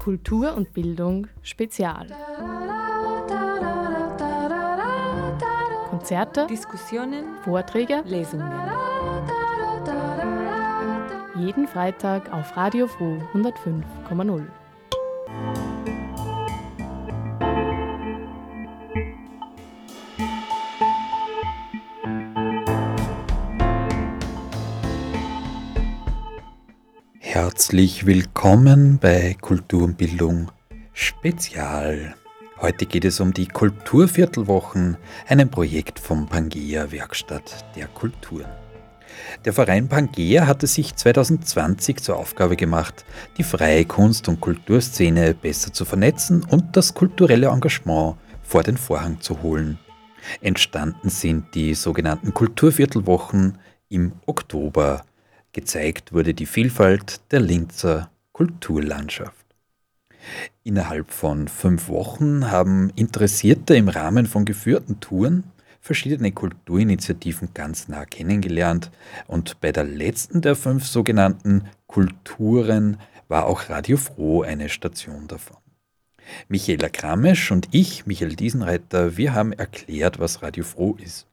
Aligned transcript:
Kultur 0.00 0.54
und 0.56 0.72
Bildung 0.72 1.26
Spezial. 1.42 2.06
Konzerte, 5.90 6.46
Diskussionen, 6.46 7.36
Vorträge, 7.44 8.02
Lesungen. 8.06 8.50
jeden 11.36 11.66
Freitag 11.68 12.32
auf 12.32 12.56
Radio 12.56 12.86
Froh 12.86 13.18
105,0. 13.34 14.46
Herzlich 27.60 28.06
willkommen 28.06 28.98
bei 28.98 29.36
Kultur 29.38 29.82
und 29.82 29.98
Bildung 29.98 30.50
Spezial. 30.94 32.14
Heute 32.58 32.86
geht 32.86 33.04
es 33.04 33.20
um 33.20 33.34
die 33.34 33.48
Kulturviertelwochen, 33.48 34.96
einem 35.28 35.50
Projekt 35.50 35.98
vom 35.98 36.26
Pangea 36.26 36.90
Werkstatt 36.90 37.66
der 37.76 37.86
Kulturen. 37.88 38.48
Der 39.44 39.52
Verein 39.52 39.88
Pangea 39.88 40.46
hatte 40.46 40.66
sich 40.66 40.96
2020 40.96 41.98
zur 42.02 42.16
Aufgabe 42.16 42.56
gemacht, 42.56 43.04
die 43.36 43.44
freie 43.44 43.84
Kunst- 43.84 44.30
und 44.30 44.40
Kulturszene 44.40 45.34
besser 45.34 45.70
zu 45.70 45.84
vernetzen 45.84 46.42
und 46.42 46.78
das 46.78 46.94
kulturelle 46.94 47.48
Engagement 47.48 48.16
vor 48.42 48.62
den 48.62 48.78
Vorhang 48.78 49.20
zu 49.20 49.42
holen. 49.42 49.78
Entstanden 50.40 51.10
sind 51.10 51.54
die 51.54 51.74
sogenannten 51.74 52.32
Kulturviertelwochen 52.32 53.58
im 53.90 54.12
Oktober. 54.24 55.02
Gezeigt 55.52 56.12
wurde 56.12 56.32
die 56.32 56.46
Vielfalt 56.46 57.20
der 57.32 57.40
Linzer 57.40 58.10
Kulturlandschaft. 58.32 59.46
Innerhalb 60.62 61.10
von 61.10 61.48
fünf 61.48 61.88
Wochen 61.88 62.50
haben 62.50 62.90
Interessierte 62.94 63.74
im 63.74 63.88
Rahmen 63.88 64.26
von 64.26 64.44
geführten 64.44 65.00
Touren 65.00 65.44
verschiedene 65.80 66.30
Kulturinitiativen 66.30 67.48
ganz 67.54 67.88
nah 67.88 68.04
kennengelernt 68.04 68.90
und 69.26 69.60
bei 69.60 69.72
der 69.72 69.84
letzten 69.84 70.42
der 70.42 70.54
fünf 70.54 70.86
sogenannten 70.86 71.64
Kulturen 71.86 72.98
war 73.28 73.46
auch 73.46 73.68
Radio 73.70 73.96
Froh 73.96 74.42
eine 74.42 74.68
Station 74.68 75.26
davon. 75.26 75.56
Michaela 76.48 76.88
Kramesch 76.88 77.50
und 77.50 77.68
ich, 77.72 78.06
Michael 78.06 78.36
Diesenreiter, 78.36 79.16
wir 79.16 79.34
haben 79.34 79.52
erklärt, 79.52 80.18
was 80.20 80.42
Radio 80.42 80.64
Froh 80.64 80.96
ist. 81.02 81.26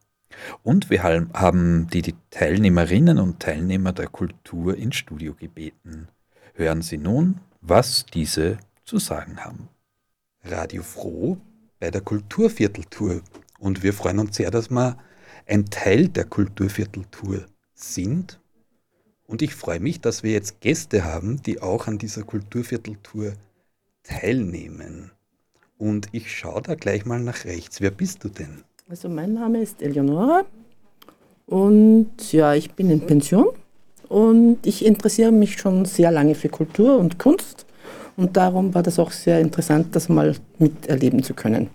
Und 0.62 0.90
wir 0.90 1.02
haben 1.02 1.88
die 1.88 2.14
Teilnehmerinnen 2.30 3.18
und 3.18 3.40
Teilnehmer 3.40 3.92
der 3.92 4.08
Kultur 4.08 4.76
ins 4.76 4.96
Studio 4.96 5.34
gebeten. 5.34 6.08
Hören 6.54 6.82
Sie 6.82 6.98
nun, 6.98 7.40
was 7.60 8.06
diese 8.06 8.58
zu 8.84 8.98
sagen 8.98 9.38
haben. 9.44 9.68
Radio 10.44 10.82
Froh 10.82 11.38
bei 11.78 11.90
der 11.90 12.00
Kulturvierteltour. 12.00 13.22
Und 13.58 13.82
wir 13.82 13.92
freuen 13.92 14.18
uns 14.18 14.36
sehr, 14.36 14.50
dass 14.50 14.70
wir 14.70 14.98
ein 15.46 15.66
Teil 15.66 16.08
der 16.08 16.24
Kulturvierteltour 16.24 17.46
sind. 17.74 18.40
Und 19.26 19.42
ich 19.42 19.54
freue 19.54 19.80
mich, 19.80 20.00
dass 20.00 20.22
wir 20.22 20.32
jetzt 20.32 20.60
Gäste 20.60 21.04
haben, 21.04 21.42
die 21.42 21.60
auch 21.60 21.86
an 21.86 21.98
dieser 21.98 22.22
Kulturvierteltour 22.22 23.34
teilnehmen. 24.02 25.12
Und 25.76 26.08
ich 26.12 26.36
schaue 26.36 26.62
da 26.62 26.74
gleich 26.74 27.04
mal 27.04 27.20
nach 27.20 27.44
rechts. 27.44 27.80
Wer 27.80 27.90
bist 27.90 28.24
du 28.24 28.28
denn? 28.28 28.64
Also 28.90 29.10
mein 29.10 29.34
Name 29.34 29.60
ist 29.60 29.82
Eleonora 29.82 30.46
und 31.44 32.32
ja, 32.32 32.54
ich 32.54 32.72
bin 32.72 32.88
in 32.88 33.02
Pension 33.02 33.48
und 34.08 34.66
ich 34.66 34.82
interessiere 34.82 35.30
mich 35.30 35.58
schon 35.58 35.84
sehr 35.84 36.10
lange 36.10 36.34
für 36.34 36.48
Kultur 36.48 36.96
und 36.96 37.18
Kunst 37.18 37.66
und 38.16 38.38
darum 38.38 38.74
war 38.74 38.82
das 38.82 38.98
auch 38.98 39.10
sehr 39.10 39.40
interessant, 39.40 39.94
das 39.94 40.08
mal 40.08 40.34
miterleben 40.58 41.22
zu 41.22 41.34
können. 41.34 41.68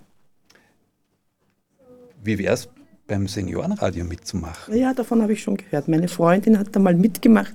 Wie 2.24 2.36
wäre 2.36 2.54
es 2.54 2.68
beim 3.06 3.28
Seniorenradio 3.28 4.04
mitzumachen? 4.04 4.76
Ja, 4.76 4.92
davon 4.92 5.22
habe 5.22 5.34
ich 5.34 5.42
schon 5.44 5.56
gehört. 5.56 5.86
Meine 5.86 6.08
Freundin 6.08 6.58
hat 6.58 6.74
da 6.74 6.80
mal 6.80 6.96
mitgemacht, 6.96 7.54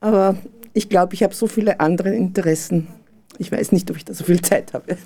aber 0.00 0.38
ich 0.72 0.88
glaube, 0.88 1.12
ich 1.12 1.22
habe 1.22 1.34
so 1.34 1.48
viele 1.48 1.80
andere 1.80 2.14
Interessen. 2.14 2.86
Ich 3.36 3.52
weiß 3.52 3.72
nicht, 3.72 3.90
ob 3.90 3.98
ich 3.98 4.06
da 4.06 4.14
so 4.14 4.24
viel 4.24 4.40
Zeit 4.40 4.72
habe. 4.72 4.96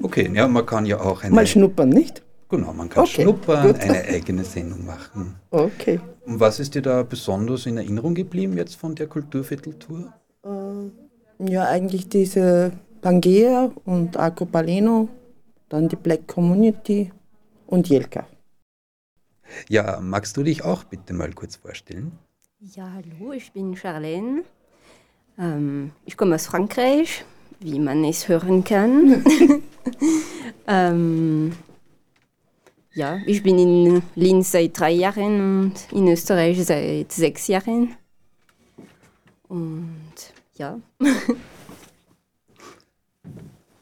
Okay, 0.00 0.30
ja, 0.32 0.48
man 0.48 0.64
kann 0.64 0.86
ja 0.86 0.98
auch 0.98 1.22
eine, 1.22 1.34
Mal 1.34 1.46
schnuppern, 1.46 1.90
nicht? 1.90 2.22
Genau, 2.48 2.72
man 2.72 2.88
kann 2.88 3.04
Okay, 3.04 3.22
schnuppern, 3.22 3.66
gut. 3.66 3.80
eine 3.80 4.02
eigene 4.04 4.44
Sendung 4.44 4.84
machen. 4.86 5.36
Okay. 5.50 6.00
Und 6.26 6.40
was 6.40 6.60
ist 6.60 6.74
dir 6.74 6.82
da 6.82 7.02
besonders 7.02 7.66
in 7.66 7.76
Erinnerung 7.76 8.14
geblieben 8.14 8.56
jetzt 8.56 8.76
von 8.76 8.94
der 8.94 9.06
Kulturvierteltour? 9.06 10.12
Ja, 11.38 11.64
eigentlich 11.68 12.08
diese 12.08 12.72
Pangea 13.00 13.70
und 13.84 14.16
Arco 14.16 14.44
Paleno, 14.44 15.08
dann 15.68 15.88
die 15.88 15.96
Black 15.96 16.26
Community 16.26 17.12
und 17.66 17.88
Jelka. 17.88 18.26
Ja, 19.68 19.98
magst 20.00 20.36
du 20.36 20.42
dich 20.42 20.62
auch 20.64 20.84
bitte 20.84 21.12
mal 21.14 21.32
kurz 21.32 21.56
vorstellen? 21.56 22.12
Ja, 22.60 22.90
hallo, 22.92 23.32
ich 23.32 23.52
bin 23.52 23.76
Charlene. 23.76 24.42
Ähm, 25.38 25.92
ich 26.04 26.16
komme 26.16 26.34
aus 26.34 26.46
Frankreich, 26.46 27.24
wie 27.60 27.78
man 27.78 28.04
es 28.04 28.28
hören 28.28 28.64
kann. 28.64 29.24
ähm, 30.66 31.52
ja, 32.98 33.20
ich 33.26 33.42
bin 33.42 33.58
in 33.58 34.02
Linz 34.16 34.50
seit 34.52 34.78
drei 34.78 34.90
Jahren 34.90 35.40
und 35.40 35.72
in 35.92 36.08
Österreich 36.08 36.64
seit 36.64 37.12
sechs 37.12 37.46
Jahren. 37.46 37.94
Und 39.48 39.94
ja, 40.56 40.78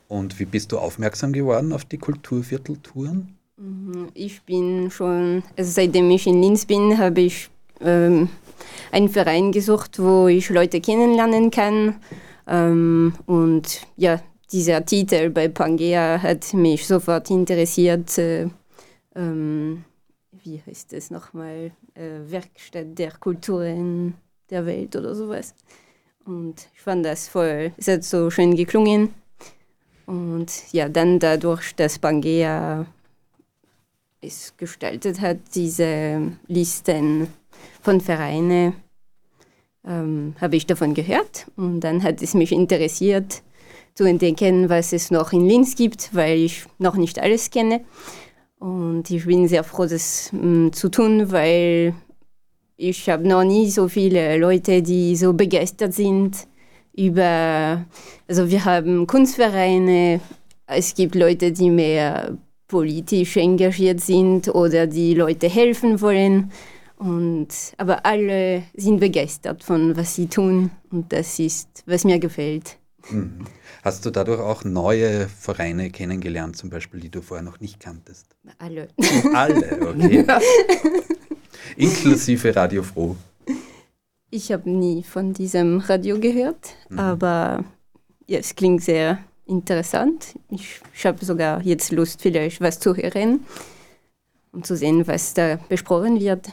Und 0.08 0.38
wie 0.38 0.44
bist 0.44 0.70
du 0.70 0.78
aufmerksam 0.78 1.32
geworden 1.32 1.72
auf 1.72 1.84
die 1.84 1.98
Kulturvierteltouren? 1.98 3.32
ich 4.12 4.42
bin 4.42 4.90
schon, 4.90 5.42
also 5.56 5.70
seitdem 5.70 6.10
ich 6.10 6.26
in 6.26 6.42
Linz 6.42 6.66
bin, 6.66 6.98
habe 6.98 7.22
ich 7.22 7.48
ähm, 7.80 8.28
einen 8.92 9.08
Verein 9.08 9.50
gesucht, 9.50 9.98
wo 9.98 10.28
ich 10.28 10.50
Leute 10.50 10.82
kennenlernen 10.82 11.50
kann. 11.50 11.96
Ähm, 12.46 13.14
und 13.24 13.80
ja, 13.96 14.20
dieser 14.52 14.84
Titel 14.84 15.30
bei 15.30 15.48
Pangea 15.48 16.20
hat 16.22 16.52
mich 16.52 16.86
sofort 16.86 17.30
interessiert. 17.30 18.18
Äh, 18.18 18.48
ähm, 19.16 19.84
wie 20.32 20.62
heißt 20.66 20.92
es 20.92 21.10
nochmal? 21.10 21.72
Äh, 21.94 22.30
Werkstatt 22.30 22.98
der 22.98 23.12
Kulturen 23.12 24.14
der 24.50 24.66
Welt 24.66 24.94
oder 24.94 25.14
sowas. 25.14 25.54
Und 26.24 26.68
ich 26.74 26.80
fand 26.80 27.04
das 27.04 27.28
voll, 27.28 27.72
es 27.76 27.88
hat 27.88 28.04
so 28.04 28.30
schön 28.30 28.54
geklungen. 28.54 29.14
Und 30.06 30.72
ja, 30.72 30.88
dann 30.88 31.18
dadurch, 31.18 31.74
dass 31.74 31.98
Pangea 31.98 32.86
es 34.20 34.54
gestaltet 34.56 35.20
hat, 35.20 35.38
diese 35.54 36.32
Listen 36.46 37.28
von 37.82 38.00
Vereinen, 38.00 38.74
ähm, 39.84 40.34
habe 40.40 40.56
ich 40.56 40.66
davon 40.66 40.94
gehört. 40.94 41.46
Und 41.56 41.80
dann 41.80 42.02
hat 42.02 42.22
es 42.22 42.34
mich 42.34 42.52
interessiert 42.52 43.42
zu 43.94 44.04
entdecken, 44.04 44.68
was 44.68 44.92
es 44.92 45.10
noch 45.10 45.32
in 45.32 45.46
Linz 45.46 45.74
gibt, 45.74 46.14
weil 46.14 46.38
ich 46.38 46.64
noch 46.78 46.96
nicht 46.96 47.18
alles 47.18 47.50
kenne. 47.50 47.84
Und 48.58 49.10
ich 49.10 49.26
bin 49.26 49.48
sehr 49.48 49.64
froh, 49.64 49.86
das 49.86 50.30
mm, 50.32 50.70
zu 50.72 50.88
tun, 50.88 51.30
weil 51.30 51.94
ich 52.76 53.08
habe 53.08 53.26
noch 53.26 53.44
nie 53.44 53.70
so 53.70 53.88
viele 53.88 54.38
Leute, 54.38 54.82
die 54.82 55.16
so 55.16 55.32
begeistert 55.32 55.94
sind 55.94 56.46
über, 56.94 57.84
also 58.26 58.50
wir 58.50 58.64
haben 58.64 59.06
Kunstvereine, 59.06 60.20
es 60.66 60.94
gibt 60.94 61.14
Leute, 61.14 61.52
die 61.52 61.70
mehr 61.70 62.36
politisch 62.68 63.36
engagiert 63.36 64.00
sind 64.00 64.48
oder 64.48 64.86
die 64.86 65.14
Leute 65.14 65.48
helfen 65.48 66.00
wollen. 66.00 66.50
Und, 66.96 67.48
aber 67.76 68.04
alle 68.06 68.62
sind 68.74 69.00
begeistert 69.00 69.62
von 69.62 69.96
was 69.96 70.14
sie 70.14 70.26
tun 70.28 70.70
und 70.90 71.12
das 71.12 71.38
ist, 71.38 71.82
was 71.86 72.04
mir 72.04 72.18
gefällt. 72.18 72.78
Mhm. 73.10 73.46
Hast 73.82 74.04
du 74.04 74.10
dadurch 74.10 74.40
auch 74.40 74.64
neue 74.64 75.28
Vereine 75.28 75.90
kennengelernt, 75.90 76.56
zum 76.56 76.70
Beispiel, 76.70 77.00
die 77.00 77.10
du 77.10 77.22
vorher 77.22 77.44
noch 77.44 77.60
nicht 77.60 77.80
kanntest? 77.80 78.26
Alle. 78.58 78.88
Alle, 79.32 79.88
okay. 79.88 80.24
Inklusive 81.76 82.54
Radio 82.54 82.82
Froh. 82.82 83.16
Ich 84.30 84.50
habe 84.50 84.68
nie 84.68 85.02
von 85.02 85.32
diesem 85.32 85.78
Radio 85.78 86.18
gehört, 86.18 86.74
aber 86.96 87.64
ja, 88.26 88.38
es 88.40 88.54
klingt 88.54 88.82
sehr 88.82 89.18
interessant. 89.46 90.34
Ich, 90.50 90.80
ich 90.92 91.06
habe 91.06 91.24
sogar 91.24 91.62
jetzt 91.62 91.92
Lust, 91.92 92.20
vielleicht 92.20 92.60
was 92.60 92.80
zu 92.80 92.96
hören 92.96 93.44
und 94.52 94.66
zu 94.66 94.76
sehen, 94.76 95.06
was 95.06 95.34
da 95.34 95.56
besprochen 95.68 96.18
wird. 96.18 96.48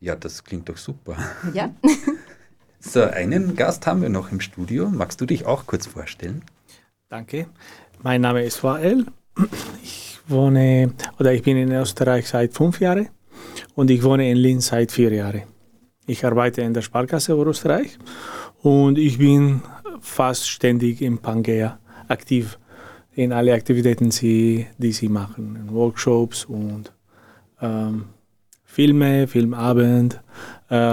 Ja, 0.00 0.16
das 0.16 0.42
klingt 0.42 0.68
doch 0.68 0.76
super. 0.76 1.16
Ja. 1.52 1.74
So, 2.84 3.04
einen 3.04 3.54
Gast 3.54 3.86
haben 3.86 4.02
wir 4.02 4.08
noch 4.08 4.32
im 4.32 4.40
Studio. 4.40 4.90
Magst 4.90 5.20
du 5.20 5.24
dich 5.24 5.46
auch 5.46 5.66
kurz 5.66 5.86
vorstellen? 5.86 6.42
Danke. 7.08 7.46
Mein 8.02 8.20
Name 8.20 8.42
ist 8.42 8.64
Wael. 8.64 9.06
Ich 9.84 10.18
wohne 10.26 10.92
oder 11.20 11.32
ich 11.32 11.42
bin 11.44 11.56
in 11.56 11.70
Österreich 11.70 12.28
seit 12.28 12.54
fünf 12.54 12.80
Jahren 12.80 13.08
und 13.76 13.88
ich 13.88 14.02
wohne 14.02 14.28
in 14.28 14.36
Linz 14.36 14.66
seit 14.66 14.90
vier 14.90 15.12
Jahren. 15.12 15.42
Ich 16.06 16.24
arbeite 16.24 16.62
in 16.62 16.74
der 16.74 16.82
Sparkasse 16.82 17.36
Oberösterreich 17.36 17.98
und 18.62 18.98
ich 18.98 19.16
bin 19.18 19.62
fast 20.00 20.48
ständig 20.48 21.02
im 21.02 21.18
Pangea 21.18 21.78
aktiv 22.08 22.58
in 23.14 23.32
alle 23.32 23.54
Aktivitäten, 23.54 24.10
die, 24.10 24.66
sie 24.78 25.08
machen, 25.08 25.68
Workshops 25.70 26.46
und 26.46 26.92
ähm, 27.60 28.06
Filme, 28.64 29.28
Filmabend, 29.28 30.20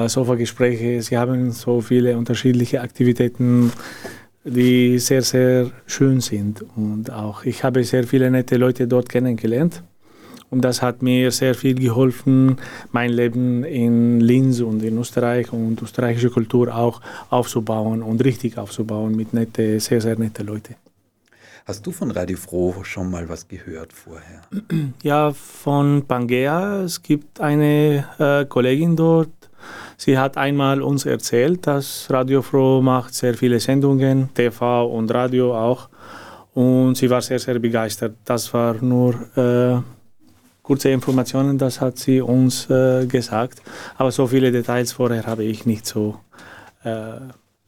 Sofagespräche. 0.08 1.02
Sie 1.02 1.18
haben 1.18 1.52
so 1.52 1.82
viele 1.82 2.18
unterschiedliche 2.18 2.82
Aktivitäten, 2.82 3.72
die 4.44 5.00
sehr, 5.00 5.22
sehr 5.22 5.72
schön 5.86 6.20
sind. 6.22 6.66
Und 6.76 7.12
auch 7.12 7.46
ich 7.46 7.64
habe 7.64 7.84
sehr 7.84 8.04
viele 8.04 8.30
nette 8.30 8.58
Leute 8.58 8.88
dort 8.88 9.08
kennengelernt. 9.08 9.84
Und 10.50 10.66
das 10.66 10.82
hat 10.82 11.04
mir 11.04 11.32
sehr 11.32 11.54
viel 11.54 11.76
geholfen, 11.76 12.58
mein 12.92 13.12
Leben 13.12 13.64
in 13.64 14.20
Linz 14.20 14.62
und 14.62 14.82
in 14.82 14.98
Österreich 14.98 15.54
und 15.54 15.82
österreichische 15.82 16.32
Kultur 16.32 16.76
auch 16.76 17.02
aufzubauen 17.30 18.02
und 18.02 18.24
richtig 18.26 18.58
aufzubauen 18.58 19.16
mit 19.16 19.34
nette, 19.34 19.80
sehr, 19.80 20.02
sehr 20.02 20.18
nette 20.18 20.42
Leuten. 20.42 20.76
Hast 21.66 21.86
du 21.86 21.92
von 21.92 22.10
Radio 22.10 22.36
Froh 22.36 22.84
schon 22.84 23.12
mal 23.12 23.30
was 23.30 23.48
gehört 23.48 23.94
vorher? 23.94 24.42
Ja, 25.04 25.32
von 25.32 26.04
Pangea. 26.08 26.82
Es 26.82 27.04
gibt 27.04 27.40
eine 27.40 28.06
äh, 28.18 28.46
Kollegin 28.46 28.96
dort. 28.96 29.30
Sie 30.00 30.18
hat 30.18 30.38
einmal 30.38 30.82
uns 30.82 31.06
erzählt, 31.06 31.68
dass 31.68 32.10
Radio 32.10 32.42
Froh 32.42 32.82
macht 32.82 33.14
sehr 33.14 33.34
viele 33.34 33.60
Sendungen, 33.60 34.34
TV 34.34 34.88
und 34.88 35.14
Radio 35.14 35.54
auch. 35.54 35.90
Und 36.54 36.96
sie 36.96 37.10
war 37.10 37.22
sehr, 37.22 37.38
sehr 37.38 37.60
begeistert. 37.60 38.16
Das 38.24 38.54
war 38.54 38.76
nur 38.82 39.14
äh, 39.36 39.82
kurze 40.64 40.90
Informationen, 40.92 41.58
das 41.58 41.82
hat 41.82 41.98
sie 41.98 42.22
uns 42.22 42.70
äh, 42.70 43.08
gesagt. 43.08 43.62
Aber 43.98 44.10
so 44.14 44.26
viele 44.26 44.54
Details 44.54 44.94
vorher 44.94 45.26
habe 45.26 45.44
ich 45.44 45.66
nicht 45.66 45.86
so 45.86 46.18
äh, 46.86 47.20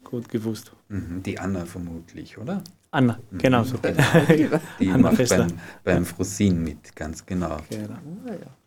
gut 0.01 0.29
gewusst. 0.29 0.71
Mhm, 0.87 1.21
die 1.23 1.37
Anna 1.37 1.65
vermutlich, 1.65 2.37
oder? 2.37 2.63
Anna, 2.91 3.19
mhm. 3.29 3.37
genau 3.39 3.63
so. 3.65 3.75
Die 4.79 4.89
Anna 4.89 5.11
macht 5.11 5.29
beim, 5.29 5.47
beim 5.83 6.05
Frosin 6.05 6.63
mit, 6.63 6.95
ganz 6.95 7.25
genau. 7.25 7.57
genau. 7.69 7.97
Ja, 8.25 8.60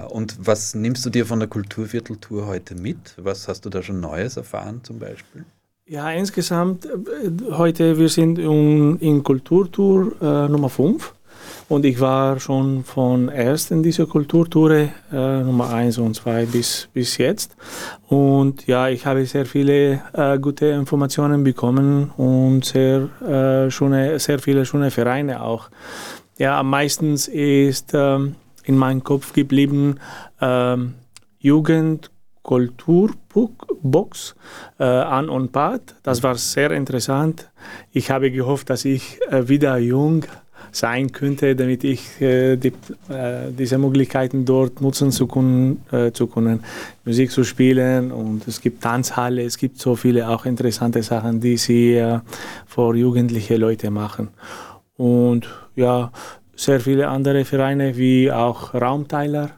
und 0.00 0.36
was 0.38 0.74
nimmst 0.74 1.06
du 1.06 1.10
dir 1.10 1.24
von 1.24 1.38
der 1.38 1.48
Kulturvierteltour 1.48 2.46
heute 2.46 2.74
mit? 2.74 3.14
Was 3.16 3.48
hast 3.48 3.64
du 3.64 3.70
da 3.70 3.82
schon 3.82 4.00
Neues 4.00 4.36
erfahren 4.36 4.80
zum 4.82 4.98
Beispiel? 4.98 5.44
Ja, 5.86 6.10
insgesamt, 6.10 6.86
äh, 6.86 6.90
heute, 7.50 7.98
wir 7.98 8.08
sind 8.08 8.38
in, 8.38 8.98
in 9.00 9.22
Kulturtour 9.22 10.12
äh, 10.20 10.48
Nummer 10.48 10.68
5 10.70 11.14
und 11.68 11.84
ich 11.84 12.00
war 12.00 12.40
schon 12.40 12.84
von 12.84 13.28
erst 13.28 13.70
in 13.70 13.82
dieser 13.82 14.06
Kulturtour 14.06 14.70
äh, 14.70 14.90
Nummer 15.12 15.72
1 15.72 15.98
und 15.98 16.14
2 16.14 16.46
bis, 16.46 16.88
bis 16.92 17.18
jetzt. 17.18 17.56
Und 18.08 18.66
ja, 18.66 18.88
ich 18.88 19.04
habe 19.04 19.26
sehr 19.26 19.44
viele 19.44 20.02
äh, 20.12 20.38
gute 20.38 20.66
Informationen 20.66 21.44
bekommen 21.44 22.10
und 22.16 22.64
sehr, 22.64 23.08
äh, 23.20 23.70
schöne, 23.70 24.18
sehr 24.18 24.38
viele 24.38 24.64
schöne 24.64 24.90
Vereine 24.90 25.42
auch. 25.42 25.68
Ja, 26.38 26.60
am 26.60 26.70
meisten 26.70 27.14
ist 27.14 27.92
ähm, 27.94 28.36
in 28.64 28.76
meinem 28.76 29.04
Kopf 29.04 29.32
geblieben 29.32 30.00
ähm, 30.40 30.94
Jugend, 31.38 32.10
Kulturbox 32.42 34.34
äh, 34.78 34.84
an 34.84 35.28
und 35.28 35.52
Bad. 35.52 35.96
Das 36.02 36.22
war 36.22 36.36
sehr 36.36 36.70
interessant. 36.72 37.50
Ich 37.92 38.10
habe 38.10 38.30
gehofft, 38.30 38.70
dass 38.70 38.84
ich 38.84 39.18
äh, 39.30 39.48
wieder 39.48 39.78
jung 39.78 40.26
sein 40.70 41.12
könnte, 41.12 41.54
damit 41.56 41.84
ich 41.84 42.20
äh, 42.20 42.56
die, 42.56 42.72
äh, 43.08 43.50
diese 43.56 43.78
Möglichkeiten 43.78 44.44
dort 44.44 44.80
nutzen 44.80 45.10
zu 45.10 45.26
können, 45.26 45.82
äh, 45.92 46.10
zu 46.12 46.26
können, 46.26 46.64
Musik 47.04 47.30
zu 47.30 47.44
spielen. 47.44 48.12
Und 48.12 48.46
es 48.46 48.60
gibt 48.60 48.82
Tanzhalle, 48.82 49.42
es 49.42 49.56
gibt 49.56 49.78
so 49.78 49.96
viele 49.96 50.28
auch 50.28 50.44
interessante 50.44 51.02
Sachen, 51.02 51.40
die 51.40 51.56
sie 51.56 51.94
äh, 51.94 52.20
für 52.66 52.94
jugendliche 52.94 53.56
Leute 53.56 53.90
machen. 53.90 54.28
Und 54.96 55.48
ja, 55.76 56.12
sehr 56.56 56.80
viele 56.80 57.08
andere 57.08 57.44
Vereine 57.44 57.96
wie 57.96 58.30
auch 58.30 58.74
Raumteiler, 58.74 59.50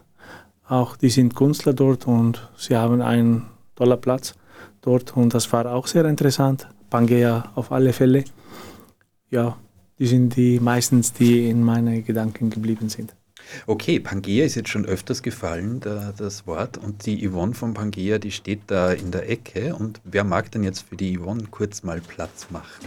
auch 0.69 0.97
die 0.97 1.11
sind 1.11 1.37
Künstler 1.37 1.73
dort 1.73 2.07
und 2.07 2.49
sie 2.57 2.77
haben 2.77 3.01
einen 3.03 3.47
toller 3.75 3.97
Platz 3.97 4.35
dort 4.81 5.17
und 5.17 5.35
das 5.35 5.53
war 5.53 5.73
auch 5.73 5.87
sehr 5.87 6.05
interessant. 6.07 6.67
Pangea 6.91 7.51
auf 7.55 7.73
alle 7.73 7.93
Fälle. 7.93 8.25
Ja, 9.31 9.57
die 9.99 10.07
sind 10.07 10.37
die 10.37 10.61
meistens, 10.61 11.13
die 11.13 11.49
in 11.49 11.63
meinen 11.63 12.05
Gedanken 12.05 12.51
geblieben 12.51 12.89
sind. 12.89 13.15
Okay, 13.67 14.01
Pangea 14.01 14.45
ist 14.45 14.57
jetzt 14.57 14.69
schon 14.69 14.85
öfters 14.85 15.23
gefallen, 15.23 15.81
da, 15.81 16.13
das 16.17 16.47
Wort. 16.47 16.79
Und 16.79 17.07
die 17.07 17.29
Yvonne 17.29 17.55
von 17.55 17.75
Pangea, 17.75 18.19
die 18.19 18.33
steht 18.33 18.63
da 18.67 18.93
in 18.93 19.11
der 19.11 19.29
Ecke. 19.29 19.75
Und 19.75 20.01
wer 20.05 20.25
mag 20.25 20.51
denn 20.51 20.65
jetzt 20.65 20.89
für 20.89 20.97
die 20.97 21.19
Yvonne 21.19 21.45
kurz 21.51 21.83
mal 21.83 22.01
Platz 22.01 22.49
machen? 22.51 22.87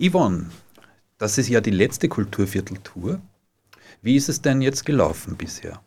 Yvonne, 0.00 0.46
das 1.18 1.36
ist 1.36 1.50
ja 1.50 1.60
die 1.60 1.70
letzte 1.70 2.08
Kulturvierteltour. 2.08 3.20
Wie 4.00 4.16
ist 4.16 4.30
es 4.30 4.40
denn 4.40 4.62
jetzt 4.62 4.86
gelaufen 4.86 5.36
bisher? 5.36 5.82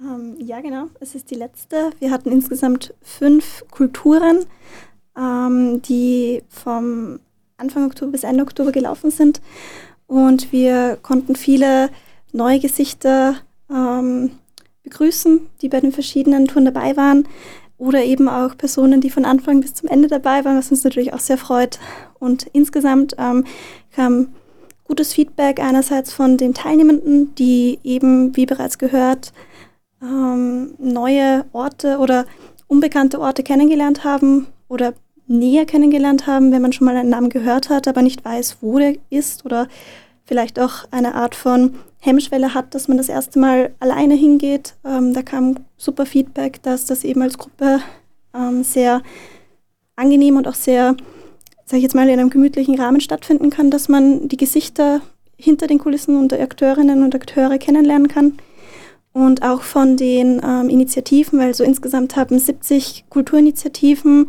Ähm, 0.00 0.36
ja, 0.38 0.62
genau. 0.62 0.86
Es 0.98 1.14
ist 1.14 1.30
die 1.30 1.34
letzte. 1.34 1.90
Wir 1.98 2.10
hatten 2.10 2.32
insgesamt 2.32 2.94
fünf 3.02 3.64
Kulturen, 3.70 4.46
ähm, 5.14 5.82
die 5.82 6.42
vom 6.48 7.20
Anfang 7.58 7.84
Oktober 7.84 8.12
bis 8.12 8.24
Ende 8.24 8.42
Oktober 8.42 8.72
gelaufen 8.72 9.10
sind. 9.10 9.42
Und 10.06 10.50
wir 10.50 10.98
konnten 11.02 11.36
viele 11.36 11.90
neue 12.32 12.60
Gesichter 12.60 13.36
ähm, 13.70 14.30
begrüßen, 14.84 15.48
die 15.60 15.68
bei 15.68 15.80
den 15.80 15.92
verschiedenen 15.92 16.46
Touren 16.46 16.64
dabei 16.64 16.96
waren. 16.96 17.28
Oder 17.78 18.04
eben 18.04 18.28
auch 18.28 18.56
Personen, 18.56 19.00
die 19.00 19.10
von 19.10 19.24
Anfang 19.24 19.60
bis 19.60 19.74
zum 19.74 19.88
Ende 19.88 20.08
dabei 20.08 20.44
waren, 20.44 20.56
was 20.56 20.70
uns 20.70 20.84
natürlich 20.84 21.12
auch 21.12 21.20
sehr 21.20 21.36
freut. 21.36 21.78
Und 22.18 22.46
insgesamt 22.52 23.14
ähm, 23.18 23.44
kam 23.94 24.28
gutes 24.84 25.12
Feedback 25.12 25.60
einerseits 25.60 26.12
von 26.12 26.36
den 26.36 26.54
Teilnehmenden, 26.54 27.34
die 27.34 27.78
eben, 27.84 28.36
wie 28.36 28.46
bereits 28.46 28.78
gehört, 28.78 29.32
ähm, 30.02 30.74
neue 30.78 31.44
Orte 31.52 31.98
oder 31.98 32.26
unbekannte 32.68 33.20
Orte 33.20 33.42
kennengelernt 33.42 34.04
haben 34.04 34.46
oder 34.68 34.94
näher 35.26 35.66
kennengelernt 35.66 36.26
haben, 36.26 36.52
wenn 36.52 36.62
man 36.62 36.72
schon 36.72 36.84
mal 36.84 36.96
einen 36.96 37.10
Namen 37.10 37.30
gehört 37.30 37.68
hat, 37.68 37.88
aber 37.88 38.02
nicht 38.02 38.24
weiß, 38.24 38.58
wo 38.60 38.78
der 38.78 38.96
ist 39.10 39.44
oder 39.44 39.68
vielleicht 40.24 40.58
auch 40.58 40.84
eine 40.90 41.14
Art 41.14 41.34
von 41.34 41.74
Hemmschwelle 42.06 42.54
hat, 42.54 42.74
dass 42.74 42.88
man 42.88 42.96
das 42.96 43.08
erste 43.08 43.38
Mal 43.38 43.74
alleine 43.80 44.14
hingeht. 44.14 44.74
Ähm, 44.84 45.12
da 45.12 45.22
kam 45.22 45.56
super 45.76 46.06
Feedback, 46.06 46.62
dass 46.62 46.86
das 46.86 47.04
eben 47.04 47.22
als 47.22 47.36
Gruppe 47.36 47.80
ähm, 48.34 48.62
sehr 48.62 49.02
angenehm 49.96 50.36
und 50.36 50.48
auch 50.48 50.54
sehr, 50.54 50.96
sage 51.64 51.78
ich 51.78 51.82
jetzt 51.82 51.94
mal, 51.94 52.08
in 52.08 52.18
einem 52.18 52.30
gemütlichen 52.30 52.78
Rahmen 52.78 53.00
stattfinden 53.00 53.50
kann, 53.50 53.70
dass 53.70 53.88
man 53.88 54.28
die 54.28 54.36
Gesichter 54.36 55.00
hinter 55.36 55.66
den 55.66 55.78
Kulissen 55.78 56.16
und 56.16 56.32
der 56.32 56.42
Akteurinnen 56.42 57.02
und 57.02 57.14
Akteure 57.14 57.58
kennenlernen 57.58 58.08
kann 58.08 58.38
und 59.12 59.42
auch 59.42 59.62
von 59.62 59.96
den 59.96 60.40
ähm, 60.44 60.68
Initiativen, 60.68 61.38
weil 61.38 61.54
so 61.54 61.64
insgesamt 61.64 62.16
haben 62.16 62.38
70 62.38 63.06
Kulturinitiativen, 63.08 64.28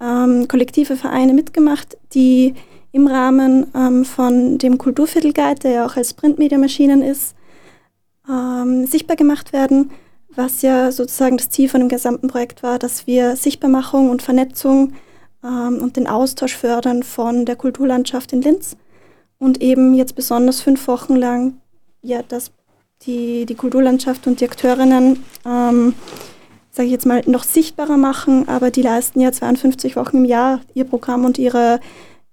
ähm, 0.00 0.48
kollektive 0.48 0.96
Vereine 0.96 1.34
mitgemacht, 1.34 1.96
die 2.14 2.54
im 2.94 3.08
Rahmen 3.08 3.66
ähm, 3.74 4.04
von 4.04 4.56
dem 4.58 4.78
Kulturviertelguide, 4.78 5.60
der 5.60 5.70
ja 5.72 5.86
auch 5.86 5.96
als 5.96 6.14
Printmediamaschinen 6.14 7.02
ist, 7.02 7.34
ähm, 8.30 8.86
sichtbar 8.86 9.16
gemacht 9.16 9.52
werden, 9.52 9.90
was 10.28 10.62
ja 10.62 10.92
sozusagen 10.92 11.36
das 11.36 11.50
Ziel 11.50 11.68
von 11.68 11.80
dem 11.80 11.88
gesamten 11.88 12.28
Projekt 12.28 12.62
war, 12.62 12.78
dass 12.78 13.08
wir 13.08 13.34
Sichtbarmachung 13.34 14.10
und 14.10 14.22
Vernetzung 14.22 14.92
ähm, 15.42 15.78
und 15.82 15.96
den 15.96 16.06
Austausch 16.06 16.56
fördern 16.56 17.02
von 17.02 17.44
der 17.44 17.56
Kulturlandschaft 17.56 18.32
in 18.32 18.42
Linz 18.42 18.76
und 19.38 19.60
eben 19.60 19.94
jetzt 19.94 20.14
besonders 20.14 20.60
fünf 20.60 20.86
Wochen 20.86 21.16
lang 21.16 21.54
ja 22.00 22.22
das 22.22 22.52
die, 23.02 23.44
die 23.44 23.56
Kulturlandschaft 23.56 24.28
und 24.28 24.40
die 24.40 24.44
Akteurinnen, 24.44 25.24
ähm, 25.44 25.94
sage 26.70 26.86
ich 26.86 26.92
jetzt 26.92 27.06
mal, 27.06 27.22
noch 27.26 27.42
sichtbarer 27.42 27.96
machen, 27.96 28.48
aber 28.48 28.70
die 28.70 28.82
leisten 28.82 29.20
ja 29.20 29.32
52 29.32 29.96
Wochen 29.96 30.18
im 30.18 30.24
Jahr 30.24 30.60
ihr 30.74 30.84
Programm 30.84 31.24
und 31.24 31.38
ihre, 31.38 31.80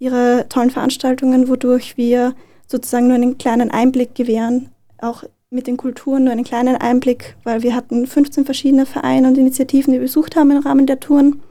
ihre 0.02 0.48
tollen 0.50 0.72
Veranstaltungen, 0.72 1.48
wodurch 1.48 1.96
wir 1.96 2.34
sozusagen 2.68 3.08
nur 3.08 3.16
einen 3.16 3.38
kleinen 3.38 3.70
Einblick 3.70 4.16
gewähren, 4.16 4.70
auch 5.00 5.24
mit 5.52 5.68
den 5.68 5.78
Kulturen 5.78 6.24
nur 6.24 6.34
einen 6.34 6.44
kleinen 6.44 6.78
Einblick, 6.78 7.36
weil 7.44 7.62
wir 7.62 7.76
hatten 7.76 8.08
15 8.08 8.46
verschiedene 8.46 8.88
Vereine 8.88 9.28
und 9.28 9.38
Initiativen, 9.38 9.94
die 9.94 10.00
wir 10.00 10.06
besucht 10.06 10.36
haben 10.36 10.50
im 10.50 10.58
Rahmen 10.58 10.88
der 10.88 11.00
Touren. 11.00 11.44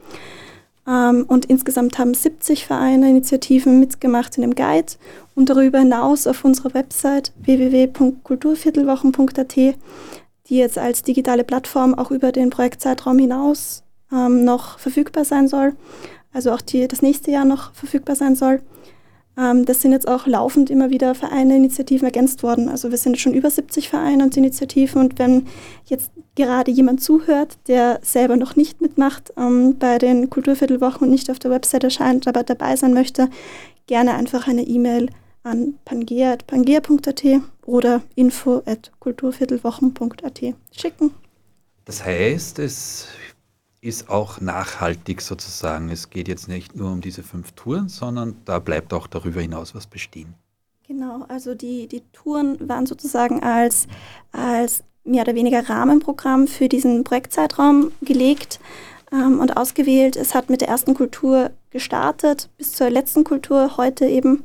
Ähm, 0.85 1.23
und 1.27 1.45
insgesamt 1.45 1.97
haben 1.97 2.13
70 2.13 2.65
Vereine, 2.65 3.09
Initiativen 3.09 3.79
mitgemacht 3.79 4.37
in 4.37 4.41
dem 4.41 4.55
Guide 4.55 4.95
und 5.33 5.49
darüber 5.49 5.79
hinaus 5.79 6.27
auf 6.27 6.43
unserer 6.43 6.73
Website 6.73 7.31
www.kulturviertelwochen.at, 7.43 9.55
die 9.55 9.75
jetzt 10.49 10.77
als 10.77 11.03
digitale 11.03 11.45
Plattform 11.45 11.93
auch 11.93 12.11
über 12.11 12.33
den 12.33 12.49
Projektzeitraum 12.49 13.17
hinaus 13.17 13.83
ähm, 14.11 14.43
noch 14.43 14.77
verfügbar 14.77 15.23
sein 15.23 15.47
soll, 15.47 15.71
also 16.33 16.51
auch 16.51 16.61
die, 16.61 16.87
das 16.87 17.01
nächste 17.01 17.31
Jahr 17.31 17.45
noch 17.45 17.73
verfügbar 17.73 18.15
sein 18.15 18.35
soll, 18.35 18.61
Ähm, 19.37 19.65
das 19.65 19.81
sind 19.81 19.91
jetzt 19.91 20.07
auch 20.07 20.27
laufend 20.27 20.69
immer 20.69 20.89
wieder 20.89 21.15
Vereine, 21.15 21.55
Initiativen 21.55 22.05
ergänzt 22.05 22.43
worden. 22.43 22.69
Also 22.69 22.91
wir 22.91 22.97
sind 22.97 23.19
schon 23.19 23.33
über 23.33 23.49
70 23.49 23.89
Vereine 23.89 24.23
und 24.23 24.37
Initiativen 24.37 25.01
und 25.01 25.19
wenn 25.19 25.47
jetzt 25.85 26.11
gerade 26.35 26.71
jemand 26.71 27.01
zuhört, 27.01 27.57
der 27.67 27.99
selber 28.03 28.37
noch 28.37 28.55
nicht 28.55 28.81
mitmacht 28.81 29.33
ähm, 29.37 29.77
bei 29.77 29.97
den 29.97 30.29
Kulturviertelwochen 30.29 31.07
und 31.07 31.11
nicht 31.11 31.29
auf 31.31 31.39
der 31.39 31.51
Website 31.51 31.83
erscheint, 31.83 32.27
aber 32.27 32.43
dabei 32.43 32.75
sein 32.75 32.93
möchte, 32.93 33.29
gerne 33.87 34.13
einfach 34.15 34.47
eine 34.47 34.63
E-Mail 34.63 35.09
an 35.43 35.75
pangea.pangea.at 35.85 37.23
oder 37.65 38.01
info.kulturviertelwochen.at 38.15 40.41
schicken. 40.71 41.11
Das 41.85 42.05
heißt, 42.05 42.59
es 42.59 43.07
ist 43.81 44.09
auch 44.09 44.39
nachhaltig 44.39 45.21
sozusagen. 45.21 45.89
Es 45.89 46.11
geht 46.11 46.27
jetzt 46.27 46.47
nicht 46.47 46.75
nur 46.75 46.91
um 46.91 47.01
diese 47.01 47.23
fünf 47.23 47.51
Touren, 47.53 47.89
sondern 47.89 48.35
da 48.45 48.59
bleibt 48.59 48.93
auch 48.93 49.07
darüber 49.07 49.41
hinaus 49.41 49.73
was 49.73 49.87
bestehen. 49.87 50.35
Genau, 50.87 51.25
also 51.27 51.55
die, 51.55 51.87
die 51.87 52.03
Touren 52.13 52.57
waren 52.69 52.85
sozusagen 52.85 53.41
als, 53.41 53.87
als 54.31 54.83
mehr 55.03 55.23
oder 55.23 55.35
weniger 55.35 55.67
Rahmenprogramm 55.67 56.47
für 56.47 56.69
diesen 56.69 57.03
Projektzeitraum 57.03 57.91
gelegt 58.01 58.59
ähm, 59.11 59.39
und 59.39 59.57
ausgewählt. 59.57 60.15
Es 60.15 60.35
hat 60.35 60.49
mit 60.49 60.61
der 60.61 60.67
ersten 60.67 60.93
Kultur 60.93 61.51
gestartet 61.71 62.49
bis 62.57 62.73
zur 62.73 62.89
letzten 62.89 63.23
Kultur 63.23 63.77
heute 63.77 64.05
eben. 64.05 64.43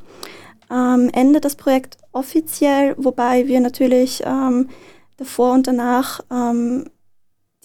Ähm, 0.71 1.09
endet 1.13 1.45
das 1.45 1.55
Projekt 1.55 1.97
offiziell, 2.11 2.95
wobei 2.97 3.47
wir 3.47 3.59
natürlich 3.59 4.23
ähm, 4.25 4.69
davor 5.17 5.53
und 5.53 5.67
danach 5.67 6.21
ähm, 6.31 6.89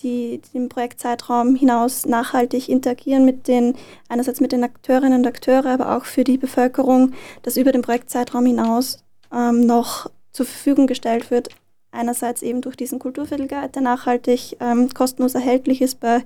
die, 0.03 0.41
den 0.53 0.69
Projektzeitraum 0.69 1.55
hinaus 1.55 2.07
nachhaltig 2.07 2.69
interagieren 2.69 3.25
mit 3.25 3.49
den, 3.49 3.75
einerseits 4.09 4.41
mit 4.41 4.53
den 4.53 4.65
Akteurinnen 4.65 5.21
und 5.21 5.27
Akteuren, 5.27 5.73
aber 5.73 5.97
auch 5.97 6.05
für 6.05 6.25
die 6.25 6.39
Bevölkerung, 6.39 7.13
dass 7.43 7.57
über 7.57 7.73
den 7.73 7.83
Projektzeitraum 7.83 8.47
hinaus 8.47 9.05
ähm, 9.33 9.67
noch 9.67 10.11
zur 10.33 10.47
Verfügung 10.47 10.87
gestellt 10.87 11.31
wird. 11.31 11.49
Einerseits 11.91 12.43
eben 12.43 12.63
durch 12.63 12.77
diesen 12.77 12.99
Kulturviertelguide, 12.99 13.69
der 13.69 13.83
nachhaltig 13.83 14.57
ähm, 14.61 14.89
kostenlos 14.95 15.35
erhältlich 15.35 15.83
ist 15.83 16.01
bei 16.01 16.23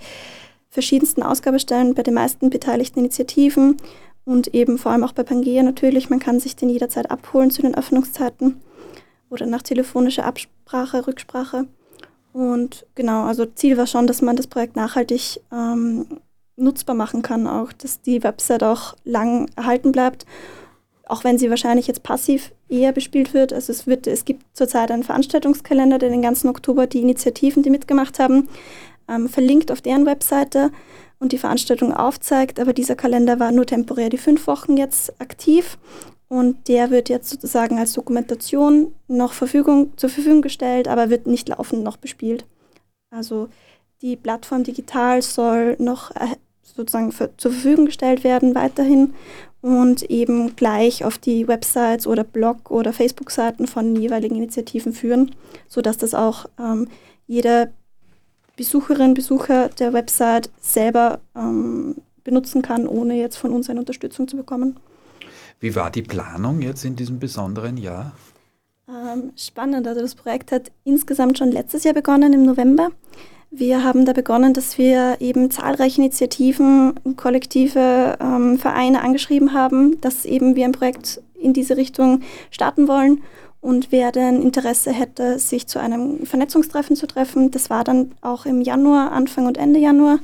verschiedensten 0.71 1.23
Ausgabestellen, 1.23 1.95
bei 1.95 2.02
den 2.02 2.14
meisten 2.14 2.50
beteiligten 2.50 3.00
Initiativen 3.00 3.78
und 4.25 4.54
eben 4.54 4.78
vor 4.78 4.92
allem 4.92 5.04
auch 5.04 5.12
bei 5.12 5.23
Pangea 5.23 5.62
natürlich. 5.62 6.11
Man 6.11 6.18
kann 6.18 6.38
sich 6.40 6.54
den 6.56 6.68
jederzeit 6.68 7.11
abholen 7.11 7.50
zu 7.50 7.62
den 7.62 7.75
Öffnungszeiten 7.75 8.61
oder 9.30 9.47
nach 9.47 9.62
telefonischer 9.62 10.25
Absprache, 10.25 11.06
Rücksprache. 11.06 11.66
Und 12.37 12.85
genau, 12.95 13.23
also 13.23 13.47
Ziel 13.47 13.78
war 13.78 13.87
schon, 13.87 14.07
dass 14.07 14.21
man 14.21 14.37
das 14.37 14.47
Projekt 14.47 14.76
nachhaltig 14.76 15.40
ähm, 15.50 16.05
nutzbar 16.57 16.95
machen 16.95 17.23
kann, 17.23 17.47
auch 17.47 17.73
dass 17.73 18.02
die 18.02 18.23
Website 18.23 18.62
auch 18.62 18.95
lang 19.05 19.49
erhalten 19.57 19.90
bleibt, 19.90 20.26
auch 21.07 21.25
wenn 21.25 21.38
sie 21.38 21.49
wahrscheinlich 21.49 21.87
jetzt 21.87 22.02
passiv 22.02 22.52
eher 22.69 22.93
bespielt 22.93 23.33
wird. 23.33 23.55
Also 23.55 23.73
es 23.73 23.87
wird, 23.87 24.07
es 24.07 24.26
gibt 24.26 24.45
zurzeit 24.55 24.90
einen 24.90 25.02
Veranstaltungskalender, 25.02 25.97
der 25.97 26.11
den 26.11 26.21
ganzen 26.21 26.49
Oktober 26.49 26.87
die 26.87 27.00
Initiativen, 27.00 27.62
die 27.62 27.71
mitgemacht 27.71 28.19
haben, 28.19 28.50
ähm, 29.09 29.31
verlinkt 29.31 29.73
auf 29.73 29.81
deren 29.81 30.05
Webseite 30.05 30.73
und 31.19 31.33
die 31.33 31.38
Veranstaltung 31.38 31.95
aufzeigt. 31.95 32.61
Aber 32.61 32.75
dieser 32.75 32.97
Kalender 32.97 33.40
war 33.40 33.50
nur 33.50 33.64
temporär 33.64 34.11
die 34.11 34.19
fünf 34.19 34.47
Wochen 34.47 34.76
jetzt 34.76 35.19
aktiv 35.23 35.78
und 36.28 36.68
der 36.68 36.90
wird 36.90 37.09
jetzt 37.09 37.30
sozusagen 37.30 37.78
als 37.78 37.92
Dokumentation 37.92 38.95
noch 39.06 39.33
Verfügung, 39.33 39.92
zur 39.97 40.11
Verfügung 40.11 40.42
gestellt, 40.42 40.88
aber 40.88 41.11
wird 41.11 41.26
nicht 41.26 41.49
laufend 41.49 41.85
noch 41.85 41.97
bespielt. 41.97 42.45
Also 43.11 43.49
die 44.02 44.16
Plattform 44.16 44.64
digital 44.64 45.23
soll 45.23 45.76
noch 45.78 46.11
äh, 46.16 46.37
sozusagen 46.62 47.12
für, 47.12 47.30
zur 47.37 47.52
Verfügung 47.52 47.87
gestellt 47.87 48.25
werden 48.25 48.54
weiterhin 48.54 49.14
und 49.62 50.02
eben 50.11 50.54
gleich 50.56 51.04
auf 51.04 51.18
die 51.18 51.49
Websites 51.49 52.06
oder 52.06 52.25
Blog- 52.25 52.71
oder 52.71 52.92
Facebook-Seiten 52.92 53.66
von 53.66 53.97
jeweiligen 53.97 54.37
Initiativen 54.37 54.92
führen, 54.92 55.35
sodass 55.68 55.97
das 55.97 56.14
auch 56.14 56.47
ähm, 56.59 56.88
jeder 57.26 57.68
Besucherin, 58.56 59.14
Besucher 59.14 59.68
der 59.68 59.92
Website 59.92 60.50
selber 60.61 61.21
ähm, 61.35 61.97
benutzen 62.25 62.62
kann, 62.62 62.87
ohne 62.88 63.14
jetzt 63.14 63.37
von 63.37 63.52
uns 63.52 63.71
eine 63.71 63.80
Unterstützung 63.80 64.28
zu 64.28 64.37
bekommen. 64.37 64.76
Wie 65.60 65.75
war 65.75 65.90
die 65.90 66.02
Planung 66.02 66.60
jetzt 66.60 66.84
in 66.84 66.96
diesem 66.96 67.18
besonderen 67.18 67.76
Jahr? 67.76 68.12
Ähm, 68.88 69.32
spannend. 69.36 69.86
Also 69.86 70.00
das 70.00 70.14
Projekt 70.14 70.52
hat 70.52 70.70
insgesamt 70.84 71.38
schon 71.38 71.50
letztes 71.50 71.84
Jahr 71.84 71.94
begonnen, 71.94 72.32
im 72.32 72.44
November. 72.44 72.90
Wir 73.50 73.82
haben 73.82 74.04
da 74.04 74.12
begonnen, 74.12 74.52
dass 74.52 74.76
wir 74.76 75.16
eben 75.20 75.50
zahlreiche 75.50 76.00
Initiativen, 76.00 76.94
kollektive 77.16 78.16
ähm, 78.20 78.58
Vereine 78.58 79.02
angeschrieben 79.02 79.52
haben, 79.52 80.00
dass 80.00 80.25
eben 80.25 80.56
wir 80.56 80.64
ein 80.64 80.72
Projekt 80.72 81.22
in 81.34 81.52
diese 81.52 81.76
Richtung 81.76 82.20
starten 82.50 82.86
wollen. 82.86 83.22
Und 83.60 83.90
wer 83.90 84.12
denn 84.12 84.42
Interesse 84.42 84.92
hätte, 84.92 85.38
sich 85.38 85.66
zu 85.66 85.80
einem 85.80 86.26
Vernetzungstreffen 86.26 86.96
zu 86.96 87.06
treffen, 87.06 87.50
das 87.50 87.70
war 87.70 87.82
dann 87.82 88.12
auch 88.20 88.46
im 88.46 88.60
Januar, 88.60 89.12
Anfang 89.12 89.46
und 89.46 89.58
Ende 89.58 89.80
Januar, 89.80 90.18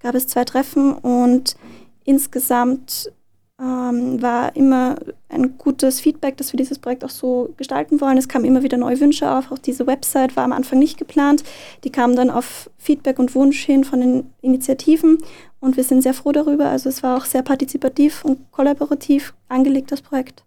gab 0.00 0.14
es 0.14 0.26
zwei 0.26 0.44
Treffen 0.44 0.94
und 0.94 1.56
insgesamt 2.04 3.12
ähm, 3.60 4.22
war 4.22 4.56
immer 4.56 4.96
ein 5.28 5.58
gutes 5.58 6.00
Feedback, 6.00 6.36
dass 6.36 6.52
wir 6.52 6.58
dieses 6.58 6.78
Projekt 6.78 7.04
auch 7.04 7.10
so 7.10 7.50
gestalten 7.56 8.00
wollen. 8.00 8.16
Es 8.16 8.28
kamen 8.28 8.44
immer 8.44 8.62
wieder 8.62 8.78
neue 8.78 8.98
Wünsche 9.00 9.30
auf. 9.30 9.52
Auch 9.52 9.58
diese 9.58 9.86
Website 9.86 10.36
war 10.36 10.44
am 10.44 10.52
Anfang 10.52 10.78
nicht 10.78 10.98
geplant. 10.98 11.44
Die 11.84 11.90
kam 11.90 12.16
dann 12.16 12.30
auf 12.30 12.70
Feedback 12.78 13.18
und 13.18 13.34
Wunsch 13.34 13.64
hin 13.64 13.84
von 13.84 14.00
den 14.00 14.32
Initiativen 14.40 15.18
und 15.60 15.76
wir 15.76 15.84
sind 15.84 16.02
sehr 16.02 16.14
froh 16.14 16.32
darüber. 16.32 16.66
Also 16.66 16.88
es 16.88 17.02
war 17.02 17.16
auch 17.16 17.26
sehr 17.26 17.42
partizipativ 17.42 18.24
und 18.24 18.50
kollaborativ 18.50 19.34
angelegt, 19.48 19.92
das 19.92 20.00
Projekt. 20.00 20.44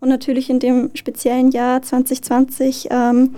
Und 0.00 0.08
natürlich 0.08 0.48
in 0.48 0.60
dem 0.60 0.90
speziellen 0.94 1.50
Jahr 1.50 1.82
2020 1.82 2.88
ähm, 2.90 3.34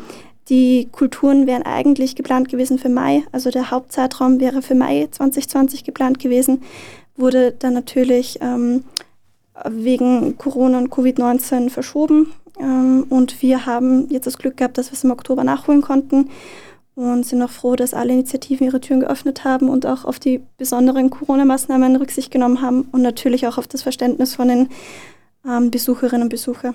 die 0.48 0.88
Kulturen 0.90 1.46
wären 1.46 1.62
eigentlich 1.62 2.16
geplant 2.16 2.48
gewesen 2.48 2.78
für 2.78 2.88
Mai, 2.88 3.22
also 3.30 3.50
der 3.50 3.70
Hauptzeitraum 3.70 4.40
wäre 4.40 4.62
für 4.62 4.74
Mai 4.74 5.06
2020 5.10 5.84
geplant 5.84 6.18
gewesen 6.18 6.62
wurde 7.20 7.52
dann 7.52 7.74
natürlich 7.74 8.38
ähm, 8.40 8.84
wegen 9.68 10.38
Corona 10.38 10.78
und 10.78 10.90
Covid-19 10.90 11.70
verschoben. 11.70 12.32
Ähm, 12.58 13.06
und 13.08 13.42
wir 13.42 13.66
haben 13.66 14.08
jetzt 14.08 14.26
das 14.26 14.38
Glück 14.38 14.56
gehabt, 14.56 14.78
dass 14.78 14.88
wir 14.88 14.94
es 14.94 15.04
im 15.04 15.10
Oktober 15.10 15.44
nachholen 15.44 15.82
konnten 15.82 16.30
und 16.94 17.24
sind 17.24 17.42
auch 17.42 17.50
froh, 17.50 17.76
dass 17.76 17.94
alle 17.94 18.12
Initiativen 18.12 18.66
ihre 18.66 18.80
Türen 18.80 19.00
geöffnet 19.00 19.44
haben 19.44 19.68
und 19.68 19.86
auch 19.86 20.04
auf 20.04 20.18
die 20.18 20.42
besonderen 20.58 21.10
Corona-Maßnahmen 21.10 21.96
Rücksicht 21.96 22.30
genommen 22.30 22.60
haben 22.60 22.82
und 22.92 23.02
natürlich 23.02 23.46
auch 23.46 23.58
auf 23.58 23.68
das 23.68 23.82
Verständnis 23.82 24.34
von 24.34 24.48
den 24.48 24.68
ähm, 25.46 25.70
Besucherinnen 25.70 26.24
und 26.24 26.28
Besuchern. 26.28 26.74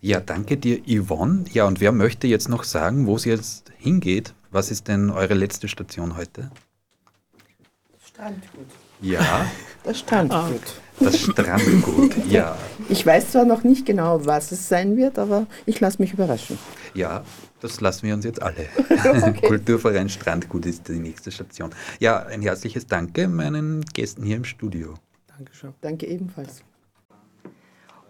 Ja, 0.00 0.20
danke 0.20 0.56
dir, 0.56 0.80
Yvonne. 0.86 1.44
Ja, 1.52 1.66
und 1.66 1.80
wer 1.80 1.90
möchte 1.90 2.28
jetzt 2.28 2.48
noch 2.48 2.62
sagen, 2.62 3.06
wo 3.06 3.16
es 3.16 3.24
jetzt 3.24 3.72
hingeht? 3.78 4.34
Was 4.50 4.70
ist 4.70 4.86
denn 4.86 5.10
eure 5.10 5.34
letzte 5.34 5.66
Station 5.66 6.16
heute? 6.16 6.50
Strandgut. 8.18 8.66
Ja. 9.00 9.46
Das 9.84 10.00
Strandgut. 10.00 10.60
Das 10.98 11.18
Strandgut, 11.18 12.26
ja. 12.28 12.58
Ich 12.88 13.06
weiß 13.06 13.30
zwar 13.30 13.44
noch 13.44 13.62
nicht 13.62 13.86
genau, 13.86 14.26
was 14.26 14.50
es 14.50 14.68
sein 14.68 14.96
wird, 14.96 15.18
aber 15.18 15.46
ich 15.64 15.78
lasse 15.80 16.02
mich 16.02 16.12
überraschen. 16.12 16.58
Ja, 16.94 17.22
das 17.60 17.80
lassen 17.80 18.08
wir 18.08 18.14
uns 18.14 18.24
jetzt 18.24 18.42
alle. 18.42 18.66
Okay. 19.22 19.46
Kulturverein 19.46 20.08
Strandgut 20.08 20.66
ist 20.66 20.88
die 20.88 20.98
nächste 20.98 21.30
Station. 21.30 21.70
Ja, 22.00 22.26
ein 22.26 22.42
herzliches 22.42 22.86
Danke 22.86 23.28
meinen 23.28 23.82
Gästen 23.94 24.24
hier 24.24 24.36
im 24.36 24.44
Studio. 24.44 24.94
Dankeschön. 25.28 25.72
Danke 25.80 26.06
ebenfalls. 26.06 26.64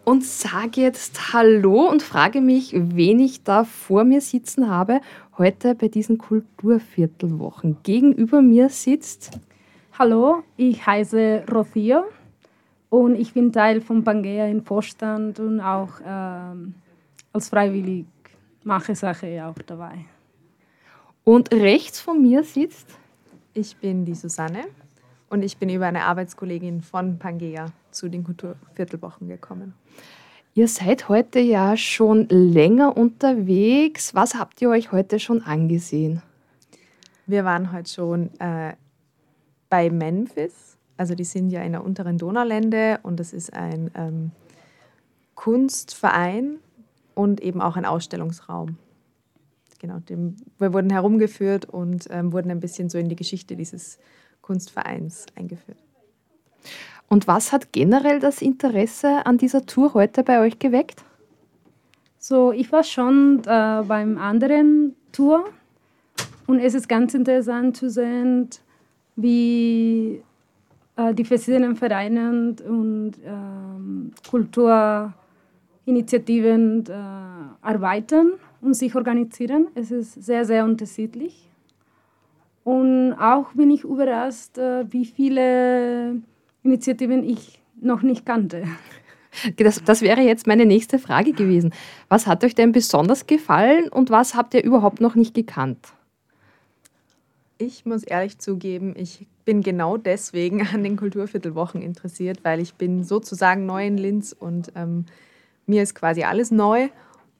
Und 0.04 0.24
sage 0.24 0.80
jetzt 0.80 1.34
Hallo 1.34 1.88
und 1.88 2.02
frage 2.02 2.40
mich, 2.40 2.72
wen 2.74 3.20
ich 3.20 3.44
da 3.44 3.64
vor 3.64 4.04
mir 4.04 4.22
sitzen 4.22 4.68
habe, 4.68 5.00
heute 5.36 5.74
bei 5.74 5.88
diesen 5.88 6.16
Kulturviertelwochen. 6.16 7.76
Gegenüber 7.82 8.40
mir 8.40 8.70
sitzt 8.70 9.38
Hallo, 9.98 10.44
ich 10.56 10.86
heiße 10.86 11.42
Rocío 11.48 12.04
und 12.88 13.16
ich 13.16 13.34
bin 13.34 13.52
Teil 13.52 13.80
von 13.80 14.04
Pangea 14.04 14.46
im 14.46 14.64
Vorstand 14.64 15.40
und 15.40 15.60
auch 15.60 15.94
ähm, 16.06 16.74
als 17.32 17.48
freiwillig 17.48 18.06
mache 18.62 18.94
Sache 18.94 19.44
auch 19.44 19.60
dabei. 19.66 20.04
Und 21.24 21.52
rechts 21.52 21.98
von 21.98 22.22
mir 22.22 22.44
sitzt? 22.44 22.86
Ich 23.54 23.76
bin 23.76 24.04
die 24.04 24.14
Susanne 24.14 24.66
und 25.30 25.42
ich 25.42 25.56
bin 25.56 25.68
über 25.68 25.86
eine 25.86 26.04
Arbeitskollegin 26.04 26.80
von 26.80 27.18
Pangea 27.18 27.66
zu 27.90 28.08
den 28.08 28.22
Kulturviertelwochen 28.22 29.26
gekommen. 29.26 29.74
Ihr 30.54 30.68
seid 30.68 31.08
heute 31.08 31.40
ja 31.40 31.76
schon 31.76 32.28
länger 32.28 32.96
unterwegs. 32.96 34.14
Was 34.14 34.36
habt 34.36 34.62
ihr 34.62 34.70
euch 34.70 34.92
heute 34.92 35.18
schon 35.18 35.42
angesehen? 35.42 36.22
Wir 37.26 37.44
waren 37.44 37.72
heute 37.72 37.90
schon 37.90 38.30
äh, 38.38 38.74
bei 39.68 39.90
Memphis. 39.90 40.76
Also 40.96 41.14
die 41.14 41.24
sind 41.24 41.50
ja 41.50 41.62
in 41.62 41.72
der 41.72 41.84
unteren 41.84 42.18
Donaulände 42.18 42.98
und 43.02 43.20
das 43.20 43.32
ist 43.32 43.52
ein 43.52 43.90
ähm, 43.94 44.30
Kunstverein 45.34 46.58
und 47.14 47.40
eben 47.40 47.60
auch 47.60 47.76
ein 47.76 47.84
Ausstellungsraum. 47.84 48.76
Genau, 49.80 50.00
dem, 50.00 50.36
wir 50.58 50.72
wurden 50.72 50.90
herumgeführt 50.90 51.66
und 51.66 52.08
ähm, 52.10 52.32
wurden 52.32 52.50
ein 52.50 52.58
bisschen 52.58 52.88
so 52.88 52.98
in 52.98 53.08
die 53.08 53.14
Geschichte 53.14 53.54
dieses 53.54 53.98
Kunstvereins 54.42 55.26
eingeführt. 55.36 55.78
Und 57.08 57.26
was 57.28 57.52
hat 57.52 57.72
generell 57.72 58.18
das 58.18 58.42
Interesse 58.42 59.24
an 59.24 59.38
dieser 59.38 59.64
Tour 59.66 59.94
heute 59.94 60.24
bei 60.24 60.40
euch 60.40 60.58
geweckt? 60.58 61.04
So, 62.18 62.52
ich 62.52 62.70
war 62.72 62.82
schon 62.82 63.38
äh, 63.46 63.82
beim 63.86 64.18
anderen 64.18 64.96
Tour 65.12 65.44
und 66.46 66.58
es 66.58 66.74
ist 66.74 66.88
ganz 66.88 67.14
interessant 67.14 67.76
zu 67.76 67.88
sehen, 67.88 68.50
wie 69.18 70.22
äh, 70.96 71.12
die 71.12 71.24
verschiedenen 71.24 71.74
Vereine 71.74 72.30
und, 72.30 73.14
ähm, 73.24 74.12
Kulturinitiativen 74.30 76.84
äh, 76.86 76.92
arbeiten 77.60 78.34
und 78.60 78.74
sich 78.74 78.94
organisieren. 78.94 79.66
Es 79.74 79.90
ist 79.90 80.22
sehr, 80.22 80.44
sehr 80.44 80.64
unterschiedlich. 80.64 81.50
Und 82.62 83.14
auch 83.14 83.54
bin 83.54 83.72
ich 83.72 83.82
überrascht, 83.82 84.56
äh, 84.56 84.84
wie 84.92 85.04
viele 85.04 86.22
Initiativen 86.62 87.24
ich 87.24 87.60
noch 87.80 88.02
nicht 88.02 88.24
kannte. 88.24 88.68
Das, 89.56 89.82
das, 89.84 90.02
wäre 90.02 90.22
jetzt 90.22 90.46
meine 90.46 90.66
nächste 90.66 90.98
Frage 90.98 91.32
gewesen. 91.32 91.72
Was 92.08 92.26
hat 92.26 92.44
euch 92.44 92.54
denn 92.54 92.72
besonders 92.72 93.26
gefallen 93.26 93.88
und 93.88 94.10
was 94.10 94.34
habt 94.34 94.54
ihr 94.54 94.64
überhaupt 94.64 95.00
noch 95.00 95.14
nicht 95.14 95.34
gekannt? 95.34 95.78
Ich 97.60 97.84
muss 97.84 98.04
ehrlich 98.04 98.38
zugeben, 98.38 98.94
ich 98.96 99.26
bin 99.44 99.62
genau 99.62 99.96
deswegen 99.96 100.66
an 100.72 100.84
den 100.84 100.96
Kulturviertelwochen 100.96 101.82
interessiert, 101.82 102.44
weil 102.44 102.60
ich 102.60 102.74
bin 102.74 103.02
sozusagen 103.02 103.66
neu 103.66 103.84
in 103.84 103.98
Linz 103.98 104.32
und 104.32 104.72
ähm, 104.76 105.06
mir 105.66 105.82
ist 105.82 105.94
quasi 105.94 106.22
alles 106.22 106.52
neu. 106.52 106.88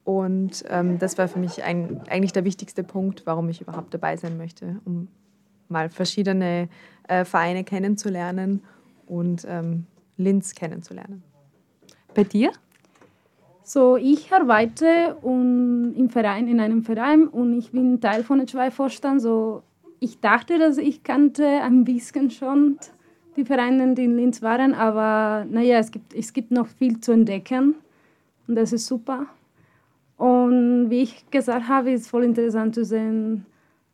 Und 0.05 0.65
ähm, 0.69 0.99
das 0.99 1.19
war 1.19 1.29
für 1.29 1.39
mich 1.39 1.63
ein, 1.63 2.01
eigentlich 2.09 2.33
der 2.33 2.45
wichtigste 2.45 2.83
Punkt, 2.83 3.27
warum 3.27 3.49
ich 3.49 3.61
überhaupt 3.61 3.93
dabei 3.93 4.17
sein 4.17 4.39
möchte, 4.39 4.81
um 4.85 5.09
mal 5.69 5.91
verschiedene 5.91 6.69
äh, 7.07 7.25
Vereine 7.25 7.63
kennenzulernen 7.63 8.63
und 9.07 9.47
ähm, 9.49 9.87
Linz 10.17 10.55
kennenzulernen. 10.55 11.23
Bei 12.15 12.25
dir? 12.25 12.53
So, 13.63 13.97
ich 13.97 14.33
arbeite 14.33 15.17
und 15.21 15.95
im 15.95 16.09
Verein, 16.09 16.49
in 16.49 16.59
einem 16.59 16.83
Verein 16.83 17.29
und 17.29 17.59
ich 17.59 17.71
bin 17.71 18.01
Teil 18.01 18.25
von 18.25 18.39
der 18.39 18.47
Schweivorstand. 18.47 19.21
So, 19.21 19.63
ich 20.01 20.21
dachte, 20.21 20.59
dass 20.59 20.79
ich 20.79 21.03
kannte 21.03 21.47
ein 21.47 21.85
bisschen 21.85 22.31
schon 22.31 22.79
die 23.37 23.45
Vereine, 23.45 23.95
die 23.95 24.05
in 24.05 24.17
Linz 24.17 24.43
waren, 24.43 24.75
aber 24.75 25.47
naja, 25.49 25.79
es 25.79 25.91
gibt, 25.91 26.15
es 26.15 26.33
gibt 26.33 26.51
noch 26.51 26.67
viel 26.67 27.01
zu 27.01 27.13
entdecken 27.13 27.77
und 28.47 28.55
das 28.57 28.73
ist 28.73 28.87
super. 28.87 29.27
Und 30.17 30.91
wie 30.91 31.03
ich 31.03 31.31
gesagt 31.31 31.69
habe, 31.69 31.93
ist 31.93 32.03
es 32.03 32.09
voll 32.09 32.25
interessant 32.25 32.75
zu 32.75 32.85
sehen, 32.85 33.47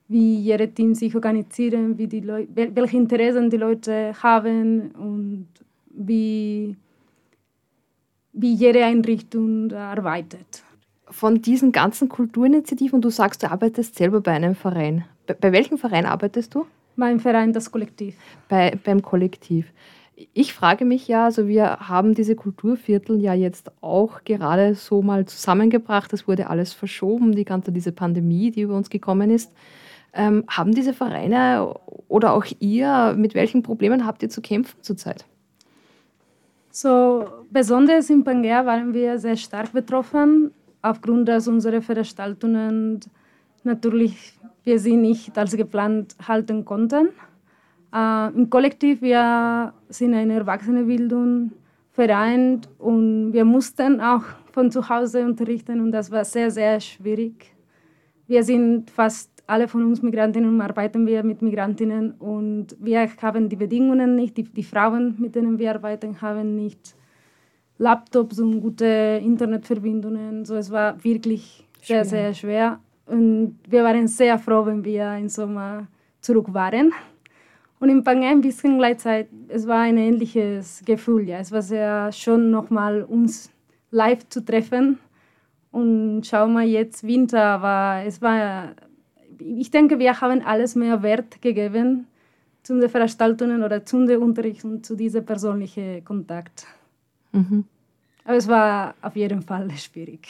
wie 0.08 0.40
ihre 0.40 0.68
Teams 0.68 0.98
sich 0.98 1.14
organisieren, 1.14 1.98
wie 1.98 2.06
die 2.06 2.26
welche 2.26 2.96
Interessen 2.96 3.50
die 3.50 3.56
Leute 3.56 4.12
haben 4.22 4.90
und 4.92 5.48
wie, 5.90 6.76
wie 8.32 8.54
jede 8.54 8.84
Einrichtung 8.84 9.72
arbeitet. 9.72 10.62
Von 11.10 11.42
diesen 11.42 11.72
ganzen 11.72 12.08
Kulturinitiativen, 12.08 13.00
du 13.00 13.10
sagst, 13.10 13.42
du 13.42 13.50
arbeitest 13.50 13.94
selber 13.94 14.20
bei 14.20 14.32
einem 14.32 14.54
Verein. 14.54 15.04
Bei, 15.26 15.34
bei 15.34 15.52
welchem 15.52 15.78
Verein 15.78 16.06
arbeitest 16.06 16.54
du? 16.54 16.66
Beim 16.96 17.20
Verein 17.20 17.52
Das 17.52 17.70
Kollektiv. 17.70 18.16
Bei, 18.48 18.78
beim 18.84 19.02
Kollektiv. 19.02 19.72
Ich 20.32 20.54
frage 20.54 20.84
mich 20.84 21.08
ja, 21.08 21.24
also 21.24 21.48
wir 21.48 21.64
haben 21.88 22.14
diese 22.14 22.36
Kulturviertel 22.36 23.20
ja 23.20 23.34
jetzt 23.34 23.72
auch 23.80 24.22
gerade 24.24 24.76
so 24.76 25.02
mal 25.02 25.26
zusammengebracht. 25.26 26.12
Es 26.12 26.28
wurde 26.28 26.48
alles 26.48 26.72
verschoben, 26.72 27.32
die 27.32 27.44
ganze 27.44 27.72
diese 27.72 27.90
Pandemie, 27.90 28.52
die 28.52 28.62
über 28.62 28.76
uns 28.76 28.90
gekommen 28.90 29.30
ist. 29.30 29.52
Ähm, 30.12 30.44
haben 30.46 30.72
diese 30.72 30.92
Vereine 30.92 31.74
oder 32.06 32.32
auch 32.34 32.46
ihr, 32.60 33.14
mit 33.18 33.34
welchen 33.34 33.64
Problemen 33.64 34.06
habt 34.06 34.22
ihr 34.22 34.28
zu 34.28 34.40
kämpfen 34.40 34.80
zurzeit? 34.82 35.24
So, 36.70 37.26
besonders 37.50 38.08
in 38.10 38.22
Pangea 38.22 38.64
waren 38.66 38.94
wir 38.94 39.18
sehr 39.18 39.36
stark 39.36 39.72
betroffen, 39.72 40.52
aufgrund, 40.82 41.28
dass 41.28 41.48
unsere 41.48 41.82
Veranstaltungen 41.82 43.00
natürlich 43.64 44.34
wir 44.64 44.78
sie 44.78 44.96
nicht 44.96 45.36
als 45.38 45.56
geplant 45.56 46.16
halten 46.26 46.64
konnten. 46.64 47.10
Äh, 47.94 48.28
Im 48.34 48.50
Kollektiv, 48.50 49.02
wir 49.02 49.72
sind 49.88 50.14
eine 50.14 50.34
Erwachsenenbildung 50.34 51.52
vereint 51.90 52.68
und 52.78 53.32
wir 53.32 53.44
mussten 53.44 54.00
auch 54.00 54.24
von 54.52 54.70
zu 54.70 54.88
Hause 54.88 55.24
unterrichten 55.24 55.80
und 55.80 55.92
das 55.92 56.10
war 56.10 56.24
sehr, 56.24 56.50
sehr 56.50 56.80
schwierig. 56.80 57.54
Wir 58.26 58.42
sind 58.42 58.90
fast 58.90 59.30
alle 59.46 59.68
von 59.68 59.84
uns 59.84 60.02
Migrantinnen 60.02 60.48
und 60.48 60.60
arbeiten 60.60 61.06
wir 61.06 61.22
mit 61.22 61.42
Migrantinnen 61.42 62.12
und 62.12 62.76
wir 62.80 63.08
haben 63.20 63.48
die 63.48 63.56
Bedingungen 63.56 64.16
nicht, 64.16 64.36
die, 64.36 64.44
die 64.44 64.62
Frauen, 64.62 65.16
mit 65.18 65.34
denen 65.34 65.58
wir 65.58 65.74
arbeiten, 65.74 66.20
haben 66.20 66.56
nicht 66.56 66.96
Laptops 67.78 68.40
und 68.40 68.60
gute 68.60 69.20
Internetverbindungen. 69.22 70.44
So, 70.44 70.54
es 70.56 70.70
war 70.70 71.02
wirklich 71.04 71.66
sehr, 71.82 72.04
sehr 72.04 72.32
schwer. 72.32 72.80
Und 73.06 73.58
wir 73.68 73.84
waren 73.84 74.08
sehr 74.08 74.38
froh, 74.38 74.64
wenn 74.66 74.84
wir 74.84 75.16
im 75.16 75.28
Sommer 75.28 75.86
zurück 76.20 76.52
waren. 76.52 76.92
Und 77.80 77.90
in 77.90 78.02
Pange 78.02 78.28
ein 78.28 78.40
bisschen 78.40 78.78
gleichzeitig, 78.78 79.30
es 79.48 79.66
war 79.66 79.80
ein 79.80 79.98
ähnliches 79.98 80.82
Gefühl. 80.84 81.28
Ja. 81.28 81.38
Es 81.38 81.52
war 81.52 81.62
sehr 81.62 82.12
schön, 82.12 82.50
nochmal 82.50 83.02
uns 83.02 83.50
live 83.90 84.28
zu 84.28 84.44
treffen. 84.44 84.98
Und 85.70 86.22
schau 86.24 86.46
mal, 86.46 86.64
jetzt 86.64 87.04
Winter, 87.06 87.42
aber 87.42 88.06
es 88.06 88.22
war, 88.22 88.74
ich 89.38 89.70
denke, 89.70 89.98
wir 89.98 90.20
haben 90.20 90.40
alles 90.42 90.76
mehr 90.76 91.02
Wert 91.02 91.42
gegeben 91.42 92.06
zu 92.62 92.78
den 92.78 92.88
Veranstaltungen 92.88 93.62
oder 93.62 93.84
zum 93.84 94.08
Unterricht 94.08 94.64
und 94.64 94.86
zu 94.86 94.96
diesem 94.96 95.26
persönlichen 95.26 96.04
Kontakt. 96.04 96.66
Mhm. 97.32 97.64
Aber 98.24 98.36
es 98.36 98.48
war 98.48 98.94
auf 99.02 99.16
jeden 99.16 99.42
Fall 99.42 99.70
schwierig. 99.72 100.28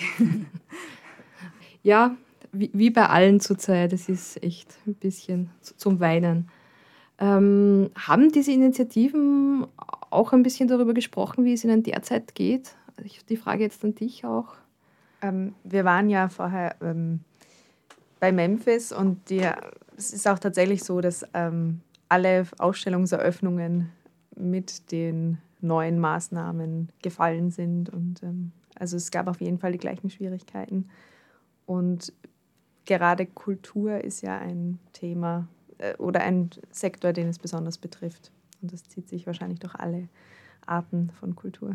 ja, 1.82 2.16
wie, 2.54 2.70
wie 2.72 2.90
bei 2.90 3.08
allen 3.08 3.40
zurzeit, 3.40 3.92
es 3.92 4.08
ist 4.08 4.42
echt 4.42 4.74
ein 4.86 4.94
bisschen 4.94 5.50
zum 5.60 6.00
Weinen. 6.00 6.48
Ähm, 7.18 7.90
haben 7.94 8.32
diese 8.32 8.52
Initiativen 8.52 9.66
auch 10.10 10.32
ein 10.32 10.42
bisschen 10.42 10.68
darüber 10.68 10.94
gesprochen, 10.94 11.44
wie 11.44 11.52
es 11.52 11.64
ihnen 11.64 11.82
derzeit 11.82 12.34
geht? 12.34 12.74
Ich, 13.04 13.24
die 13.24 13.36
Frage 13.36 13.64
jetzt 13.64 13.84
an 13.84 13.94
dich 13.94 14.24
auch. 14.24 14.54
Ähm, 15.22 15.54
wir 15.64 15.84
waren 15.84 16.10
ja 16.10 16.28
vorher 16.28 16.76
ähm, 16.80 17.20
bei 18.20 18.32
Memphis 18.32 18.92
und 18.92 19.28
die, 19.30 19.48
es 19.96 20.12
ist 20.12 20.26
auch 20.26 20.38
tatsächlich 20.38 20.82
so, 20.82 21.00
dass 21.00 21.24
ähm, 21.34 21.80
alle 22.08 22.46
Ausstellungseröffnungen 22.58 23.90
mit 24.36 24.90
den 24.92 25.38
neuen 25.60 25.98
Maßnahmen 25.98 26.90
gefallen 27.02 27.50
sind. 27.50 27.90
Und 27.90 28.22
ähm, 28.22 28.52
also 28.76 28.96
es 28.96 29.10
gab 29.10 29.28
auf 29.28 29.40
jeden 29.40 29.58
Fall 29.58 29.72
die 29.72 29.78
gleichen 29.78 30.10
Schwierigkeiten. 30.10 30.88
Und 31.66 32.12
gerade 32.86 33.26
Kultur 33.26 34.02
ist 34.02 34.22
ja 34.22 34.38
ein 34.38 34.78
Thema 34.92 35.48
äh, 35.78 35.94
oder 35.96 36.20
ein 36.20 36.50
Sektor, 36.70 37.12
den 37.12 37.28
es 37.28 37.38
besonders 37.38 37.78
betrifft. 37.78 38.30
Und 38.62 38.72
das 38.72 38.84
zieht 38.84 39.08
sich 39.08 39.26
wahrscheinlich 39.26 39.60
durch 39.60 39.74
alle 39.74 40.08
Arten 40.66 41.10
von 41.20 41.36
Kultur. 41.36 41.74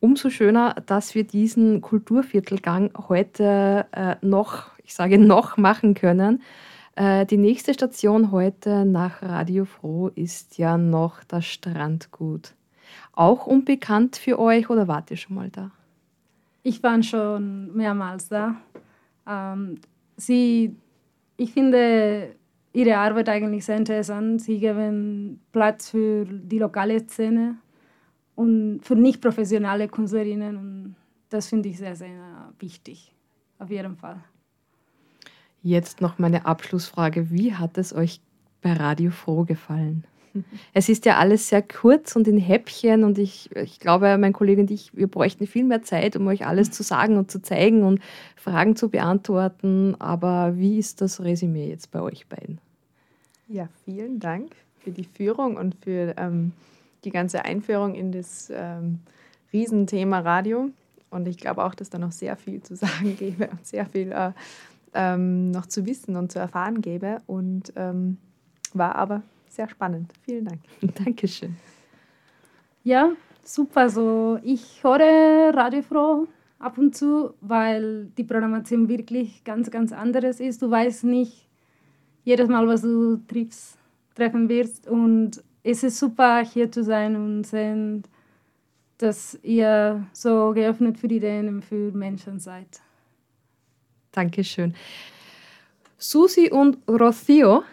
Umso 0.00 0.30
schöner, 0.30 0.74
dass 0.86 1.14
wir 1.14 1.24
diesen 1.24 1.80
Kulturviertelgang 1.80 2.90
heute 3.08 3.86
äh, 3.92 4.16
noch, 4.20 4.70
ich 4.84 4.94
sage 4.94 5.18
noch, 5.18 5.56
machen 5.56 5.94
können. 5.94 6.42
Äh, 6.96 7.26
die 7.26 7.38
nächste 7.38 7.74
Station 7.74 8.30
heute 8.30 8.84
nach 8.84 9.22
Radio 9.22 9.64
Froh 9.64 10.08
ist 10.14 10.58
ja 10.58 10.76
noch 10.76 11.24
das 11.24 11.46
Strandgut. 11.46 12.54
Auch 13.12 13.46
unbekannt 13.46 14.16
für 14.16 14.38
euch 14.38 14.70
oder 14.70 14.88
wart 14.88 15.10
ihr 15.10 15.16
schon 15.16 15.36
mal 15.36 15.50
da? 15.50 15.70
Ich 16.62 16.82
war 16.82 17.02
schon 17.02 17.74
mehrmals 17.74 18.28
da. 18.28 18.56
Ähm, 19.26 19.80
sie, 20.16 20.76
ich 21.36 21.52
finde 21.52 22.34
ihre 22.72 22.96
Arbeit 22.96 23.28
eigentlich 23.28 23.64
sehr 23.64 23.76
interessant. 23.76 24.42
Sie 24.42 24.58
geben 24.58 25.40
Platz 25.52 25.90
für 25.90 26.24
die 26.24 26.58
lokale 26.58 27.06
Szene 27.06 27.56
und 28.34 28.80
für 28.82 28.96
nicht 28.96 29.20
professionelle 29.20 29.88
Künstlerinnen. 29.88 30.56
Und 30.56 30.96
das 31.30 31.48
finde 31.48 31.68
ich 31.68 31.78
sehr, 31.78 31.96
sehr 31.96 32.52
wichtig. 32.58 33.14
Auf 33.58 33.70
jeden 33.70 33.96
Fall. 33.96 34.22
Jetzt 35.62 36.00
noch 36.00 36.18
meine 36.18 36.44
Abschlussfrage. 36.44 37.30
Wie 37.30 37.54
hat 37.54 37.78
es 37.78 37.94
euch 37.94 38.20
bei 38.60 38.72
Radio 38.72 39.10
Froh 39.10 39.44
gefallen? 39.44 40.04
Es 40.72 40.88
ist 40.88 41.04
ja 41.04 41.16
alles 41.16 41.48
sehr 41.48 41.62
kurz 41.62 42.16
und 42.16 42.26
in 42.26 42.38
Häppchen 42.38 43.04
und 43.04 43.18
ich, 43.18 43.54
ich 43.54 43.78
glaube, 43.78 44.18
mein 44.18 44.32
Kollege 44.32 44.62
und 44.62 44.70
ich, 44.70 44.94
wir 44.96 45.06
bräuchten 45.06 45.46
viel 45.46 45.64
mehr 45.64 45.82
Zeit, 45.82 46.16
um 46.16 46.26
euch 46.26 46.46
alles 46.46 46.70
zu 46.70 46.82
sagen 46.82 47.16
und 47.16 47.30
zu 47.30 47.40
zeigen 47.40 47.84
und 47.84 48.00
Fragen 48.36 48.74
zu 48.74 48.88
beantworten. 48.88 49.94
Aber 50.00 50.56
wie 50.56 50.78
ist 50.78 51.00
das 51.00 51.22
Resümee 51.22 51.68
jetzt 51.68 51.90
bei 51.90 52.00
euch 52.00 52.26
beiden? 52.26 52.58
Ja, 53.48 53.68
vielen 53.84 54.18
Dank 54.18 54.52
für 54.80 54.90
die 54.90 55.04
Führung 55.04 55.56
und 55.56 55.76
für 55.76 56.14
ähm, 56.16 56.52
die 57.04 57.10
ganze 57.10 57.44
Einführung 57.44 57.94
in 57.94 58.10
das 58.10 58.50
ähm, 58.52 59.00
Riesenthema 59.52 60.20
Radio. 60.20 60.70
Und 61.10 61.28
ich 61.28 61.36
glaube 61.36 61.64
auch, 61.64 61.74
dass 61.74 61.90
da 61.90 61.98
noch 61.98 62.12
sehr 62.12 62.36
viel 62.36 62.62
zu 62.62 62.74
sagen 62.76 63.16
gäbe 63.16 63.48
und 63.48 63.64
sehr 63.64 63.86
viel 63.86 64.10
äh, 64.10 64.32
ähm, 64.94 65.50
noch 65.52 65.66
zu 65.66 65.86
wissen 65.86 66.16
und 66.16 66.32
zu 66.32 66.38
erfahren 66.38 66.80
gäbe. 66.80 67.18
Und 67.26 67.72
ähm, 67.76 68.18
war 68.72 68.96
aber 68.96 69.22
sehr 69.54 69.68
spannend. 69.68 70.12
Vielen 70.22 70.44
Dank. 70.44 70.60
Dankeschön. 71.04 71.56
Ja, 72.82 73.12
super. 73.42 73.88
So, 73.88 74.38
ich 74.42 74.82
höre 74.82 75.54
Radio 75.54 75.82
Froh 75.82 76.26
ab 76.58 76.78
und 76.78 76.96
zu, 76.96 77.34
weil 77.40 78.06
die 78.16 78.24
Programmation 78.24 78.88
wirklich 78.88 79.44
ganz, 79.44 79.70
ganz 79.70 79.92
anderes 79.92 80.40
ist. 80.40 80.62
Du 80.62 80.70
weißt 80.70 81.04
nicht 81.04 81.48
jedes 82.24 82.48
Mal, 82.48 82.66
was 82.66 82.82
du 82.82 83.16
triffst, 83.28 83.78
treffen 84.14 84.48
wirst. 84.48 84.88
Und 84.88 85.42
es 85.62 85.82
ist 85.82 85.98
super, 85.98 86.42
hier 86.44 86.70
zu 86.70 86.82
sein 86.82 87.16
und 87.16 87.44
sehen, 87.44 88.04
dass 88.98 89.38
ihr 89.42 90.06
so 90.12 90.52
geöffnet 90.52 90.98
für 90.98 91.06
Ideen 91.06 91.48
und 91.48 91.64
für 91.64 91.92
Menschen 91.92 92.38
seid. 92.38 92.80
Dankeschön. 94.12 94.74
Susi 95.98 96.50
und 96.50 96.78
Rocio, 96.88 97.64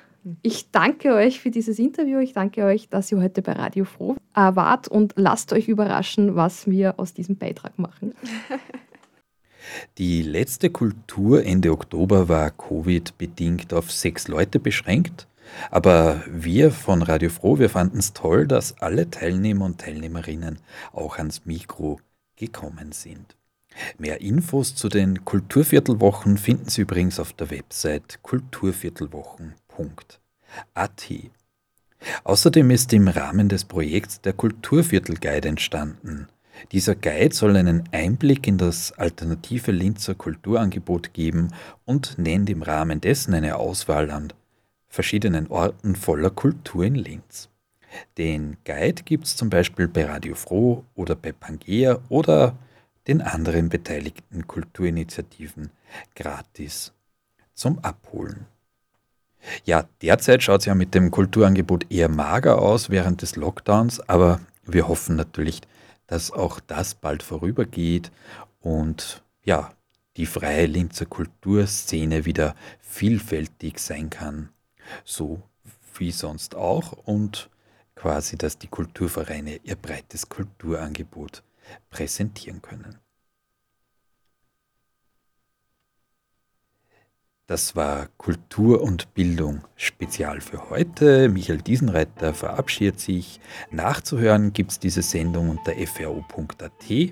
ich 0.41 0.71
danke 0.71 1.13
euch 1.13 1.39
für 1.39 1.51
dieses 1.51 1.79
Interview. 1.79 2.19
Ich 2.19 2.33
danke 2.33 2.63
euch, 2.65 2.89
dass 2.89 3.11
ihr 3.11 3.19
heute 3.19 3.41
bei 3.41 3.53
Radio 3.53 3.85
Froh 3.85 4.15
wart 4.33 4.87
und 4.87 5.13
lasst 5.15 5.53
euch 5.53 5.67
überraschen, 5.67 6.35
was 6.35 6.67
wir 6.67 6.99
aus 6.99 7.13
diesem 7.13 7.37
Beitrag 7.37 7.77
machen. 7.79 8.13
Die 9.97 10.21
letzte 10.21 10.69
Kultur 10.69 11.45
Ende 11.45 11.71
Oktober 11.71 12.27
war 12.27 12.49
Covid-bedingt 12.51 13.73
auf 13.73 13.91
sechs 13.91 14.27
Leute 14.27 14.59
beschränkt. 14.59 15.27
Aber 15.69 16.23
wir 16.27 16.71
von 16.71 17.01
Radio 17.01 17.29
Froh, 17.29 17.59
wir 17.59 17.69
fanden 17.69 17.99
es 17.99 18.13
toll, 18.13 18.47
dass 18.47 18.81
alle 18.81 19.09
Teilnehmer 19.09 19.65
und 19.65 19.79
Teilnehmerinnen 19.79 20.59
auch 20.93 21.17
ans 21.17 21.45
Mikro 21.45 21.99
gekommen 22.35 22.91
sind. 22.91 23.35
Mehr 23.97 24.21
Infos 24.21 24.75
zu 24.75 24.89
den 24.89 25.23
Kulturviertelwochen 25.23 26.37
finden 26.37 26.69
Sie 26.69 26.81
übrigens 26.81 27.19
auf 27.19 27.33
der 27.33 27.51
Website 27.51 28.19
kulturviertelwochen.at. 29.75 31.31
Außerdem 32.23 32.71
ist 32.71 32.93
im 32.93 33.07
Rahmen 33.07 33.47
des 33.47 33.65
Projekts 33.65 34.21
der 34.21 34.33
Kulturviertelguide 34.33 35.47
entstanden. 35.47 36.27
Dieser 36.71 36.95
Guide 36.95 37.33
soll 37.33 37.55
einen 37.55 37.83
Einblick 37.91 38.47
in 38.47 38.57
das 38.57 38.91
alternative 38.93 39.71
Linzer 39.71 40.15
Kulturangebot 40.15 41.13
geben 41.13 41.49
und 41.85 42.17
nennt 42.17 42.49
im 42.49 42.61
Rahmen 42.61 43.01
dessen 43.01 43.33
eine 43.33 43.57
Auswahl 43.57 44.11
an 44.11 44.33
verschiedenen 44.87 45.47
Orten 45.47 45.95
voller 45.95 46.29
Kultur 46.29 46.83
in 46.83 46.95
Linz. 46.95 47.49
Den 48.17 48.57
Guide 48.65 49.03
gibt 49.03 49.25
es 49.25 49.35
zum 49.35 49.49
Beispiel 49.49 49.87
bei 49.87 50.05
Radio 50.05 50.35
Froh 50.35 50.83
oder 50.95 51.15
bei 51.15 51.31
Pangea 51.31 51.99
oder 52.09 52.57
den 53.07 53.21
anderen 53.21 53.69
beteiligten 53.69 54.47
Kulturinitiativen 54.47 55.71
gratis 56.15 56.93
zum 57.53 57.79
Abholen. 57.79 58.45
Ja, 59.65 59.85
derzeit 60.01 60.43
schaut 60.43 60.61
es 60.61 60.65
ja 60.65 60.75
mit 60.75 60.93
dem 60.93 61.11
Kulturangebot 61.11 61.91
eher 61.91 62.09
mager 62.09 62.59
aus 62.59 62.89
während 62.89 63.21
des 63.21 63.35
Lockdowns, 63.35 63.99
aber 64.07 64.39
wir 64.65 64.87
hoffen 64.87 65.15
natürlich, 65.15 65.61
dass 66.07 66.31
auch 66.31 66.59
das 66.59 66.95
bald 66.95 67.23
vorübergeht 67.23 68.11
und 68.59 69.23
ja, 69.43 69.71
die 70.17 70.25
freie 70.25 70.65
Linzer 70.65 71.05
Kulturszene 71.05 72.25
wieder 72.25 72.55
vielfältig 72.79 73.79
sein 73.79 74.09
kann, 74.09 74.49
so 75.03 75.41
wie 75.97 76.11
sonst 76.11 76.55
auch 76.55 76.91
und 76.91 77.49
quasi, 77.95 78.37
dass 78.37 78.57
die 78.57 78.67
Kulturvereine 78.67 79.59
ihr 79.63 79.75
breites 79.75 80.27
Kulturangebot 80.27 81.43
präsentieren 81.89 82.61
können. 82.61 82.97
Das 87.51 87.75
war 87.75 88.07
Kultur 88.17 88.81
und 88.81 89.13
Bildung 89.13 89.59
Spezial 89.75 90.39
für 90.39 90.69
heute. 90.69 91.27
Michael 91.27 91.61
Diesenreiter 91.61 92.33
verabschiedet 92.33 93.01
sich. 93.01 93.41
Nachzuhören 93.71 94.53
gibt 94.53 94.71
es 94.71 94.79
diese 94.79 95.01
Sendung 95.01 95.49
unter 95.49 95.73
fro.at 95.73 97.11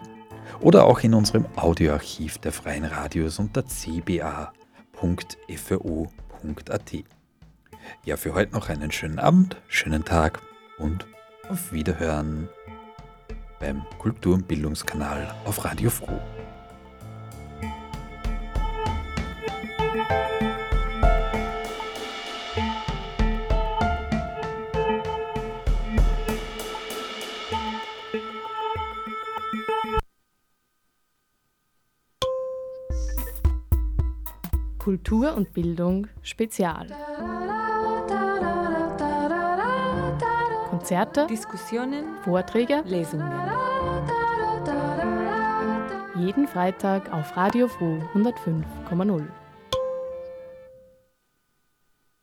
oder 0.62 0.86
auch 0.86 1.02
in 1.02 1.14
unserem 1.14 1.46
Audioarchiv 1.58 2.38
der 2.38 2.54
Freien 2.54 2.86
Radios 2.86 3.38
unter 3.38 3.66
cba.fro.at. 3.66 4.54
Ja, 8.06 8.16
für 8.16 8.34
heute 8.34 8.54
noch 8.54 8.70
einen 8.70 8.94
schönen 8.94 9.20
Abend, 9.20 9.58
schönen 9.68 10.06
Tag 10.06 10.40
und 10.78 11.06
auf 11.50 11.74
Wiederhören 11.74 12.48
beim 13.60 13.84
Kultur- 13.98 14.36
und 14.36 14.48
Bildungskanal 14.48 15.36
auf 15.44 15.66
Radio 15.66 15.90
Froh. 15.90 16.22
Kultur 34.90 35.36
und 35.36 35.54
Bildung 35.54 36.08
Spezial. 36.24 36.88
Konzerte, 40.72 41.28
Diskussionen, 41.28 42.06
Vorträge, 42.24 42.82
Lesungen. 42.86 43.32
Jeden 46.16 46.48
Freitag 46.48 47.14
auf 47.14 47.38
Radio 47.38 47.68
Froh 47.68 48.00
105,0. 48.16 49.28